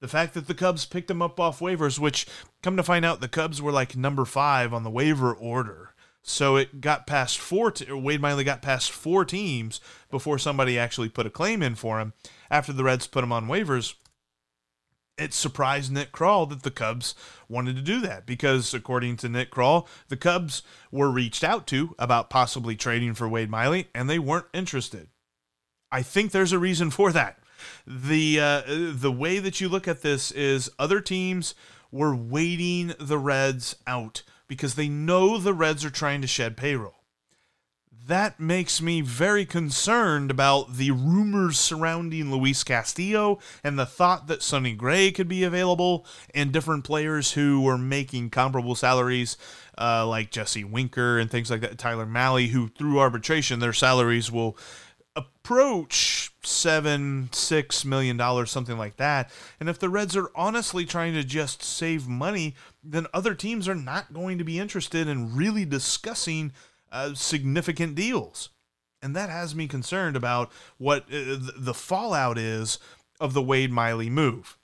the 0.02 0.08
fact 0.08 0.34
that 0.34 0.48
the 0.48 0.54
Cubs 0.54 0.86
picked 0.86 1.12
him 1.12 1.22
up 1.22 1.40
off 1.40 1.60
waivers, 1.60 2.00
which 2.00 2.26
come 2.64 2.78
to 2.78 2.84
find 2.84 3.06
out 3.06 3.22
the 3.22 3.28
Cubs 3.28 3.62
were 3.62 3.72
like 3.72 3.96
number 3.96 4.26
five 4.26 4.74
on 4.74 4.84
the 4.84 4.90
waiver 4.90 5.34
order. 5.34 5.94
So 6.22 6.58
it 6.58 6.82
got 6.82 7.08
past 7.08 7.40
four. 7.40 7.74
Wade 7.90 8.22
Miley 8.22 8.44
got 8.44 8.62
past 8.62 8.92
four 8.92 9.26
teams 9.26 9.80
before 10.12 10.38
somebody 10.38 10.78
actually 10.78 11.10
put 11.10 11.26
a 11.26 11.32
claim 11.32 11.64
in 11.64 11.76
for 11.76 12.00
him 12.00 12.14
after 12.52 12.74
the 12.74 12.84
Reds 12.84 13.08
put 13.08 13.24
him 13.24 13.32
on 13.32 13.48
waivers, 13.48 13.96
it 15.18 15.34
surprised 15.34 15.92
Nick 15.92 16.12
Krall 16.12 16.50
that 16.50 16.64
the 16.64 16.72
Cubs 16.72 17.14
wanted 17.50 17.76
to 17.76 17.82
do 17.82 18.00
that 18.02 18.26
because, 18.26 18.74
according 18.74 19.18
to 19.18 19.30
Nick 19.30 19.52
Krall, 19.52 19.88
the 20.08 20.18
Cubs 20.18 20.64
were 20.92 21.12
reached 21.12 21.44
out 21.44 21.68
to 21.68 21.94
about 22.00 22.30
possibly 22.30 22.76
trading 22.76 23.14
for 23.14 23.28
Wade 23.28 23.50
Miley, 23.50 23.90
and 23.94 24.10
they 24.10 24.20
weren't 24.20 24.48
interested. 24.54 25.10
I 25.92 26.02
think 26.02 26.32
there's 26.32 26.54
a 26.54 26.60
reason 26.60 26.90
for 26.90 27.12
that. 27.12 27.40
the 27.86 28.40
uh, 28.40 28.62
The 28.68 29.12
way 29.12 29.40
that 29.40 29.60
you 29.60 29.68
look 29.68 29.88
at 29.88 30.02
this 30.02 30.32
is 30.32 30.72
other 30.80 31.02
teams 31.02 31.54
were 31.92 32.16
waiting 32.16 32.94
the 33.00 33.18
Reds 33.18 33.76
out 33.86 34.24
because 34.50 34.76
they 34.76 34.90
know 34.90 35.38
the 35.38 35.54
Reds 35.54 35.86
are 35.86 35.90
trying 35.90 36.20
to 36.20 36.28
shed 36.28 36.58
payroll 36.58 37.00
that 38.10 38.40
makes 38.40 38.82
me 38.82 39.02
very 39.02 39.46
concerned 39.46 40.32
about 40.32 40.76
the 40.76 40.90
rumors 40.92 41.60
surrounding 41.60 42.32
Luis 42.32 42.64
Castillo 42.64 43.38
and 43.64 43.78
the 43.78 43.86
thought 43.86 44.28
that 44.28 44.42
Sonny 44.42 44.74
Gray 44.74 45.12
could 45.12 45.28
be 45.28 45.44
available 45.44 46.06
and 46.34 46.52
different 46.52 46.84
players 46.84 47.34
who 47.34 47.62
were 47.62 47.78
making 47.78 48.32
comparable 48.32 48.74
salaries, 48.74 49.38
uh, 49.78 50.08
like 50.08 50.32
Jesse 50.32 50.64
Winker 50.64 51.20
and 51.20 51.30
things 51.30 51.52
like 51.52 51.62
that, 51.62 51.78
Tyler 51.78 52.08
Mahle, 52.08 52.50
who 52.50 52.70
through 52.70 53.00
arbitration, 53.00 53.60
their 53.60 53.74
salaries 53.74 54.32
will 54.32 54.58
approach 55.16 56.32
seven, 56.44 57.30
six 57.32 57.86
million 57.86 58.18
dollars, 58.18 58.50
something 58.50 58.78
like 58.78 58.98
that. 58.98 59.30
And 59.60 59.70
if 59.70 59.78
the 59.78 59.90
Reds 59.90 60.16
are 60.16 60.32
honestly 60.36 60.86
trying 60.86 61.14
to 61.14 61.24
just 61.24 61.62
save 61.62 62.08
money, 62.08 62.56
then 62.84 63.08
other 63.14 63.34
teams 63.34 63.68
are 63.68 63.76
not 63.76 64.14
going 64.14 64.38
to 64.38 64.44
be 64.44 64.60
interested 64.60 65.08
in 65.08 65.36
really 65.36 65.66
discussing 65.66 66.54
uh, 66.92 67.14
significant 67.14 67.96
deals. 67.96 68.50
And 69.02 69.16
that 69.16 69.30
has 69.30 69.56
me 69.56 69.68
concerned 69.68 70.16
about 70.16 70.52
what 70.78 71.04
uh, 71.04 71.40
the 71.58 71.74
fallout 71.74 72.38
is 72.38 72.80
of 73.20 73.34
the 73.34 73.42
Wade 73.42 73.72
Miley 73.72 74.10
move. 74.10 74.58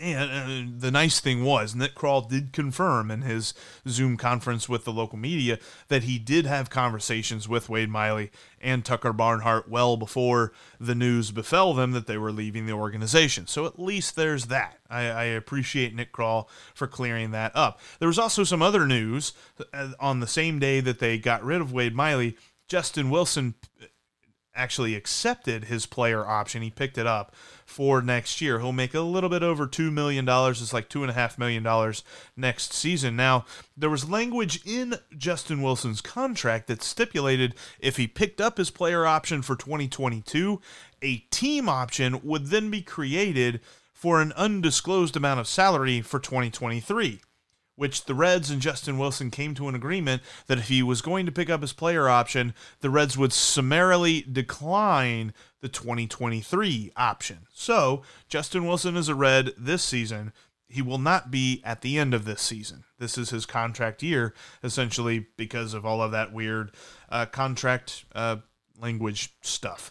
And 0.00 0.30
uh, 0.30 0.78
the 0.78 0.90
nice 0.90 1.20
thing 1.20 1.44
was, 1.44 1.74
Nick 1.74 1.94
Krall 1.94 2.26
did 2.26 2.54
confirm 2.54 3.10
in 3.10 3.20
his 3.20 3.52
Zoom 3.86 4.16
conference 4.16 4.66
with 4.66 4.84
the 4.84 4.92
local 4.92 5.18
media 5.18 5.58
that 5.88 6.04
he 6.04 6.18
did 6.18 6.46
have 6.46 6.70
conversations 6.70 7.46
with 7.46 7.68
Wade 7.68 7.90
Miley 7.90 8.30
and 8.62 8.82
Tucker 8.82 9.12
Barnhart 9.12 9.68
well 9.68 9.98
before 9.98 10.52
the 10.80 10.94
news 10.94 11.30
befell 11.30 11.74
them 11.74 11.92
that 11.92 12.06
they 12.06 12.16
were 12.16 12.32
leaving 12.32 12.64
the 12.64 12.72
organization. 12.72 13.46
So 13.46 13.66
at 13.66 13.78
least 13.78 14.16
there's 14.16 14.46
that. 14.46 14.78
I, 14.88 15.02
I 15.02 15.24
appreciate 15.24 15.94
Nick 15.94 16.12
Krall 16.12 16.48
for 16.74 16.86
clearing 16.86 17.32
that 17.32 17.54
up. 17.54 17.78
There 17.98 18.08
was 18.08 18.18
also 18.18 18.42
some 18.42 18.62
other 18.62 18.86
news 18.86 19.34
uh, 19.74 19.90
on 20.00 20.20
the 20.20 20.26
same 20.26 20.58
day 20.58 20.80
that 20.80 20.98
they 20.98 21.18
got 21.18 21.44
rid 21.44 21.60
of 21.60 21.72
Wade 21.72 21.94
Miley. 21.94 22.38
Justin 22.68 23.10
Wilson 23.10 23.54
actually 24.60 24.94
accepted 24.94 25.64
his 25.64 25.86
player 25.86 26.26
option. 26.26 26.60
He 26.60 26.70
picked 26.70 26.98
it 26.98 27.06
up 27.06 27.34
for 27.64 28.02
next 28.02 28.42
year. 28.42 28.60
He'll 28.60 28.72
make 28.72 28.92
a 28.92 29.00
little 29.00 29.30
bit 29.30 29.42
over 29.42 29.66
$2 29.66 29.90
million. 29.90 30.26
It's 30.28 30.74
like 30.74 30.90
$2.5 30.90 31.38
million 31.38 31.94
next 32.36 32.74
season. 32.74 33.16
Now, 33.16 33.46
there 33.74 33.88
was 33.88 34.10
language 34.10 34.60
in 34.66 34.96
Justin 35.16 35.62
Wilson's 35.62 36.02
contract 36.02 36.66
that 36.66 36.82
stipulated 36.82 37.54
if 37.78 37.96
he 37.96 38.06
picked 38.06 38.40
up 38.40 38.58
his 38.58 38.70
player 38.70 39.06
option 39.06 39.40
for 39.40 39.56
2022, 39.56 40.60
a 41.00 41.16
team 41.30 41.66
option 41.66 42.20
would 42.22 42.46
then 42.48 42.70
be 42.70 42.82
created 42.82 43.60
for 43.94 44.20
an 44.20 44.32
undisclosed 44.36 45.16
amount 45.16 45.40
of 45.40 45.48
salary 45.48 46.02
for 46.02 46.20
2023 46.20 47.22
which 47.80 48.04
the 48.04 48.14
Reds 48.14 48.50
and 48.50 48.60
Justin 48.60 48.98
Wilson 48.98 49.30
came 49.30 49.54
to 49.54 49.66
an 49.66 49.74
agreement 49.74 50.20
that 50.48 50.58
if 50.58 50.68
he 50.68 50.82
was 50.82 51.00
going 51.00 51.24
to 51.24 51.32
pick 51.32 51.48
up 51.48 51.62
his 51.62 51.72
player 51.72 52.10
option, 52.10 52.52
the 52.82 52.90
Reds 52.90 53.16
would 53.16 53.32
summarily 53.32 54.20
decline 54.30 55.32
the 55.62 55.68
2023 55.70 56.92
option. 56.94 57.46
So, 57.54 58.02
Justin 58.28 58.66
Wilson 58.66 58.98
is 58.98 59.08
a 59.08 59.14
Red 59.14 59.54
this 59.56 59.82
season. 59.82 60.34
He 60.68 60.82
will 60.82 60.98
not 60.98 61.30
be 61.30 61.62
at 61.64 61.80
the 61.80 61.96
end 61.96 62.12
of 62.12 62.26
this 62.26 62.42
season. 62.42 62.84
This 62.98 63.16
is 63.16 63.30
his 63.30 63.46
contract 63.46 64.02
year, 64.02 64.34
essentially, 64.62 65.28
because 65.38 65.72
of 65.72 65.86
all 65.86 66.02
of 66.02 66.12
that 66.12 66.34
weird 66.34 66.72
uh, 67.08 67.24
contract 67.24 68.04
uh, 68.14 68.36
language 68.78 69.30
stuff 69.40 69.90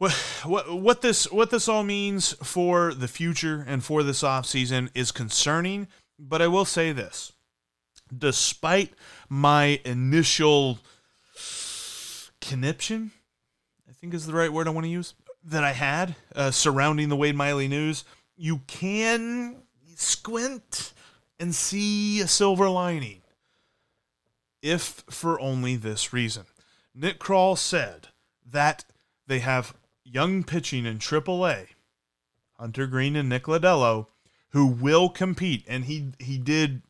what, 0.00 0.12
what 0.46 0.80
what 0.80 1.02
this 1.02 1.30
what 1.30 1.50
this 1.50 1.68
all 1.68 1.82
means 1.82 2.32
for 2.42 2.94
the 2.94 3.06
future 3.06 3.62
and 3.68 3.84
for 3.84 4.02
this 4.02 4.22
offseason 4.22 4.88
is 4.94 5.12
concerning, 5.12 5.88
but 6.20 6.42
I 6.42 6.48
will 6.48 6.64
say 6.64 6.92
this. 6.92 7.32
Despite 8.16 8.92
my 9.28 9.80
initial 9.84 10.78
conniption, 12.40 13.12
I 13.88 13.92
think 13.92 14.14
is 14.14 14.26
the 14.26 14.34
right 14.34 14.52
word 14.52 14.66
I 14.66 14.70
want 14.70 14.84
to 14.84 14.90
use, 14.90 15.14
that 15.44 15.64
I 15.64 15.72
had 15.72 16.16
uh, 16.34 16.50
surrounding 16.50 17.08
the 17.08 17.16
Wade 17.16 17.36
Miley 17.36 17.68
news, 17.68 18.04
you 18.36 18.60
can 18.66 19.62
squint 19.96 20.92
and 21.38 21.54
see 21.54 22.20
a 22.20 22.28
silver 22.28 22.68
lining. 22.68 23.22
If 24.62 25.04
for 25.08 25.40
only 25.40 25.76
this 25.76 26.12
reason. 26.12 26.44
Nick 26.94 27.18
Krall 27.18 27.56
said 27.56 28.08
that 28.44 28.84
they 29.26 29.38
have 29.38 29.74
young 30.04 30.42
pitching 30.44 30.84
in 30.84 30.98
AAA, 30.98 31.68
Hunter 32.58 32.86
Greene 32.86 33.16
and 33.16 33.28
Nick 33.28 33.44
Lodolo, 33.44 34.08
who 34.50 34.66
will 34.66 35.08
compete, 35.08 35.64
and 35.68 35.84
he 35.84 36.12
he 36.18 36.38
did 36.38 36.82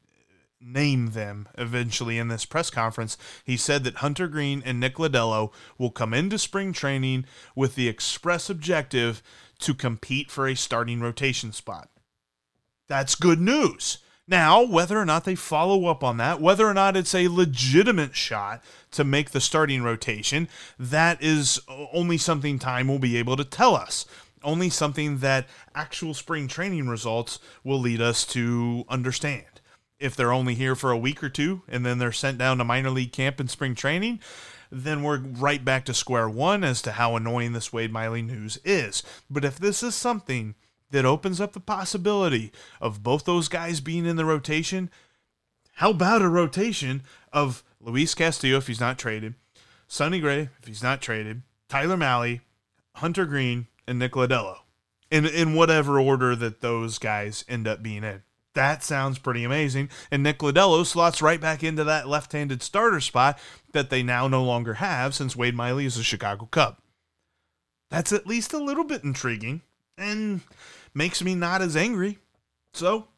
name 0.61 1.13
them 1.13 1.49
eventually 1.57 2.19
in 2.19 2.29
this 2.29 2.45
press 2.45 2.71
conference. 2.71 3.17
He 3.45 3.57
said 3.57 3.85
that 3.85 3.97
Hunter 3.97 4.29
Greene 4.29 4.63
and 4.65 4.79
Nick 4.79 4.97
Lodolo 4.97 5.53
will 5.79 5.91
come 5.91 6.13
into 6.13 6.39
spring 6.39 6.73
training 6.73 7.25
with 7.57 7.75
the 7.75 7.89
express 7.89 8.51
objective 8.51 9.23
to 9.61 9.75
compete 9.75 10.31
for 10.31 10.47
a 10.47 10.55
starting 10.55 11.01
rotation 11.01 11.53
spot. 11.53 11.89
That's 12.89 13.15
good 13.15 13.41
news. 13.41 13.99
Now, 14.31 14.63
whether 14.63 14.97
or 14.97 15.05
not 15.05 15.25
they 15.25 15.35
follow 15.35 15.87
up 15.87 16.05
on 16.05 16.19
that, 16.19 16.41
whether 16.41 16.67
or 16.67 16.75
not 16.75 16.97
it's 16.97 17.17
a 17.17 17.27
legitimate 17.27 18.15
shot 18.15 18.63
to 18.93 19.03
make 19.03 19.31
the 19.31 19.41
starting 19.41 19.83
rotation, 19.83 20.49
that 20.79 21.21
is 21.21 21.61
only 21.93 22.17
something 22.17 22.59
time 22.59 22.87
will 22.87 23.01
be 23.01 23.17
able 23.17 23.37
to 23.37 23.45
tell 23.45 23.75
us. 23.75 24.07
Only 24.43 24.71
something 24.71 25.19
that 25.19 25.49
actual 25.75 26.15
spring 26.15 26.49
training 26.49 26.89
results 26.89 27.39
will 27.63 27.79
lead 27.79 28.01
us 28.01 28.25
to 28.27 28.85
understand. 28.89 29.45
If 29.99 30.17
they're 30.17 30.33
only 30.33 30.55
here 30.55 30.75
for 30.75 30.91
a 30.91 30.99
week 30.99 31.23
or 31.23 31.29
two 31.29 31.63
and 31.69 31.85
then 31.85 31.99
they're 31.99 32.13
sent 32.13 32.39
down 32.39 32.59
to 32.59 32.65
minor 32.65 32.91
league 32.91 33.13
camp 33.13 33.39
in 33.39 33.49
spring 33.49 33.75
training, 33.75 34.21
then 34.71 35.03
we're 35.03 35.19
right 35.19 35.63
back 35.65 35.85
to 35.85 35.95
square 35.95 36.29
one 36.29 36.65
as 36.65 36.81
to 36.83 36.93
how 36.93 37.17
annoying 37.17 37.53
this 37.53 37.73
Wade 37.73 37.93
Miley 37.93 38.23
news 38.23 38.59
is. 38.65 39.03
But 39.29 39.45
if 39.45 39.59
this 39.59 39.83
is 39.83 39.95
something 39.95 40.55
that 40.91 41.05
opens 41.05 41.41
up 41.41 41.53
the 41.53 41.61
possibility 41.61 42.53
of 42.81 43.03
both 43.03 43.25
those 43.25 43.49
guys 43.49 43.81
being 43.81 44.07
in 44.07 44.17
the 44.17 44.25
rotation. 44.25 44.91
How 45.75 45.91
about 45.91 46.23
a 46.23 46.29
rotation 46.29 47.03
of 47.33 47.63
Luis 47.81 48.15
Castillo 48.15 48.59
if 48.59 48.67
he's 48.67 48.81
not 48.81 48.99
traded, 48.99 49.35
Sonny 49.89 50.21
Gray 50.21 50.51
if 50.61 50.67
he's 50.67 50.83
not 50.83 51.01
traded, 51.01 51.43
Tyler 51.69 51.97
Mahle, 51.97 52.41
Hunter 52.97 53.25
Greene, 53.25 53.67
and 53.91 53.99
Nick 53.99 54.13
Lodolo, 54.13 54.59
in 55.11 55.27
in 55.27 55.55
whatever 55.55 56.01
order 56.01 56.37
that 56.37 56.61
those 56.61 56.99
guys 56.99 57.45
end 57.49 57.67
up 57.69 57.83
being 57.83 58.05
in. 58.05 58.23
That 58.55 58.83
sounds 58.83 59.19
pretty 59.19 59.45
amazing. 59.45 59.91
And 60.11 60.23
Nick 60.23 60.39
Lodolo 60.39 60.87
slots 60.87 61.21
right 61.21 61.41
back 61.41 61.63
into 61.63 61.85
that 61.85 62.09
left-handed 62.09 62.63
starter 62.63 63.01
spot 63.01 63.39
that 63.73 63.91
they 63.91 64.03
now 64.03 64.27
no 64.29 64.43
longer 64.43 64.75
have 64.75 65.15
since 65.15 65.37
Wade 65.37 65.55
Miley 65.55 65.87
is 65.87 65.97
a 65.97 66.03
Chicago 66.03 66.47
Cub. 66.51 66.79
That's 67.91 68.13
at 68.13 68.27
least 68.27 68.53
a 68.53 68.59
little 68.59 68.85
bit 68.85 69.05
intriguing. 69.05 69.63
And 69.99 70.41
makes 70.95 71.23
me 71.23 71.35
not 71.35 71.63
as 71.63 71.77
angry. 71.77 72.19
So 72.73 73.09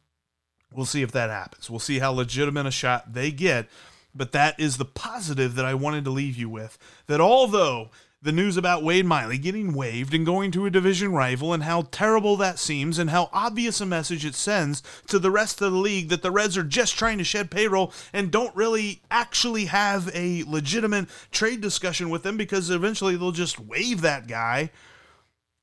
we'll 0.71 0.85
see 0.85 1.01
if 1.01 1.11
that 1.13 1.29
happens. 1.29 1.69
We'll 1.69 1.79
see 1.79 1.99
how 1.99 2.11
legitimate 2.11 2.65
a 2.65 2.71
shot 2.71 3.13
they 3.13 3.31
get. 3.31 3.67
But 4.13 4.33
that 4.33 4.59
is 4.59 4.77
the 4.77 4.85
positive 4.85 5.55
that 5.55 5.65
I 5.65 5.73
wanted 5.73 6.03
to 6.03 6.11
leave 6.11 6.37
you 6.37 6.49
with. 6.49 6.77
That 7.07 7.21
although 7.21 7.89
the 8.23 8.31
news 8.31 8.55
about 8.55 8.83
Wade 8.83 9.05
Miley 9.05 9.37
getting 9.37 9.73
waived 9.73 10.13
and 10.13 10.25
going 10.25 10.49
to 10.51 10.65
a 10.65 10.69
division 10.69 11.11
rival 11.11 11.51
and 11.51 11.63
how 11.63 11.81
terrible 11.91 12.37
that 12.37 12.57
seems 12.57 12.97
and 12.97 13.09
how 13.09 13.29
obvious 13.33 13.81
a 13.81 13.85
message 13.85 14.25
it 14.25 14.33
sends 14.33 14.81
to 15.07 15.19
the 15.19 15.29
rest 15.29 15.61
of 15.61 15.73
the 15.73 15.77
league 15.77 16.07
that 16.07 16.21
the 16.21 16.31
Reds 16.31 16.57
are 16.57 16.63
just 16.63 16.97
trying 16.97 17.17
to 17.17 17.25
shed 17.25 17.51
payroll 17.51 17.91
and 18.13 18.31
don't 18.31 18.55
really 18.55 19.01
actually 19.11 19.65
have 19.65 20.09
a 20.15 20.43
legitimate 20.43 21.09
trade 21.31 21.59
discussion 21.59 22.09
with 22.09 22.23
them 22.23 22.37
because 22.37 22.69
eventually 22.69 23.17
they'll 23.17 23.33
just 23.33 23.59
waive 23.59 23.99
that 24.01 24.27
guy. 24.27 24.71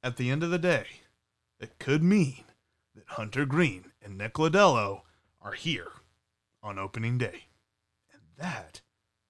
At 0.03 0.16
the 0.16 0.31
end 0.31 0.42
of 0.42 0.51
the 0.51 0.59
day, 0.59 0.87
it 1.59 1.79
could 1.79 2.03
mean 2.03 2.44
that 2.94 3.05
Hunter 3.09 3.46
Greene 3.46 3.92
and 4.03 4.18
Nick 4.18 4.35
Lodolo 4.35 5.03
are 5.40 5.53
here 5.53 5.92
on 6.62 6.79
opening 6.79 7.16
day. 7.16 7.44
And 8.12 8.20
that 8.37 8.83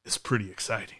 is 0.04 0.18
pretty 0.18 0.50
exciting. 0.50 0.99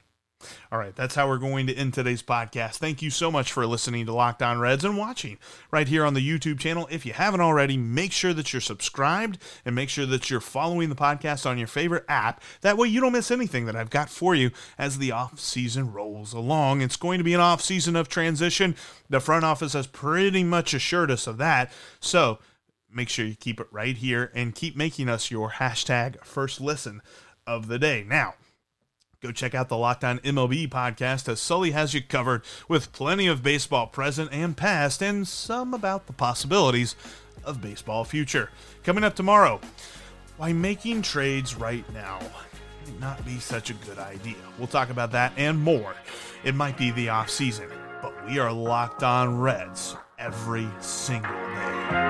All 0.73 0.79
right, 0.79 0.95
that's 0.95 1.15
how 1.15 1.29
we're 1.29 1.39
going 1.39 1.67
to 1.67 1.75
end 1.75 1.95
today's 1.95 2.23
podcast. 2.23 2.77
Thank 2.77 3.03
you 3.03 3.11
so 3.11 3.31
much 3.31 3.53
for 3.53 3.67
listening 3.67 4.07
to 4.07 4.13
Locked 4.13 4.43
On 4.43 4.59
Reds 4.59 4.85
and 4.85 4.97
watching 4.97 5.39
right 5.71 5.89
here 5.89 6.05
on 6.05 6.15
the 6.15 6.27
YouTube 6.27 6.59
channel. 6.59 6.89
If 6.91 7.05
you 7.05 7.13
haven't 7.13 7.41
already, 7.41 7.77
make 7.77 8.13
sure 8.13 8.33
that 8.33 8.53
you're 8.53 8.61
subscribed 8.61 9.39
and 9.65 9.75
make 9.75 9.89
sure 9.89 10.07
that 10.07 10.31
you're 10.31 10.41
following 10.41 10.89
the 10.89 10.95
podcast 10.95 11.45
on 11.45 11.59
your 11.59 11.67
favorite 11.67 12.05
app. 12.09 12.43
That 12.63 12.79
way 12.79 12.89
you 12.89 13.01
don't 13.01 13.13
miss 13.13 13.31
anything 13.31 13.67
that 13.67 13.77
I've 13.77 13.91
got 13.91 14.09
for 14.11 14.35
you 14.35 14.51
as 14.79 14.99
the 14.99 15.13
off 15.13 15.39
season 15.39 15.93
rolls 15.93 16.33
along. 16.33 16.81
It's 16.81 16.97
going 16.97 17.19
to 17.19 17.25
be 17.25 17.35
an 17.35 17.41
off 17.41 17.61
season 17.61 17.97
of 17.97 18.09
transition. 18.09 18.77
The 19.09 19.21
front 19.21 19.45
office 19.45 19.75
has 19.75 19.87
pretty 19.87 20.45
much 20.45 20.73
assured 20.75 21.11
us 21.11 21.27
of 21.27 21.39
that. 21.39 21.73
So 22.01 22.39
make 22.93 23.09
sure 23.09 23.25
you 23.25 23.37
keep 23.37 23.61
it 23.61 23.69
right 23.71 23.97
here 23.97 24.31
and 24.35 24.55
keep 24.55 24.77
making 24.77 25.09
us 25.09 25.31
your 25.31 25.51
hashtag 25.53 26.25
first 26.25 26.61
listen 26.61 27.03
of 27.47 27.69
the 27.69 27.79
day. 27.79 28.05
Now, 28.07 28.35
Go 29.23 29.33
check 29.33 29.55
out 29.55 29.69
the 29.69 29.77
Locked 29.77 30.03
On 30.03 30.19
MLB 30.21 30.67
podcast 30.71 31.29
as 31.29 31.43
Sully 31.43 31.73
has 31.73 31.93
you 31.93 32.01
covered 32.03 32.43
with 32.69 32.91
plenty 32.93 33.27
of 33.27 33.43
baseball 33.43 33.87
present 33.87 34.31
and 34.33 34.57
past 34.57 35.03
and 35.03 35.29
some 35.29 35.75
about 35.75 36.07
the 36.07 36.15
possibilities 36.15 36.97
of 37.45 37.61
baseball 37.61 38.05
future. 38.05 38.49
Coming 38.83 39.05
up 39.05 39.15
tomorrow, 39.15 39.61
why 40.39 40.55
making 40.55 41.03
trades 41.03 41.55
right 41.55 41.85
now 41.93 42.19
might 42.19 42.99
not 42.99 43.23
be 43.27 43.39
such 43.39 43.69
a 43.69 43.75
good 43.75 43.99
idea. 43.99 44.37
We'll 44.57 44.69
talk 44.69 44.89
about 44.89 45.13
that 45.13 45.35
and 45.37 45.61
more. 45.61 45.95
It 46.43 46.55
might 46.55 46.79
be 46.79 46.91
the 46.91 47.11
off 47.11 47.29
season, 47.29 47.69
but 48.01 48.15
we 48.27 48.39
are 48.39 48.51
locked 48.51 49.03
on 49.03 49.39
Reds 49.39 49.97
every 50.19 50.67
single 50.81 51.31
day. 51.31 52.10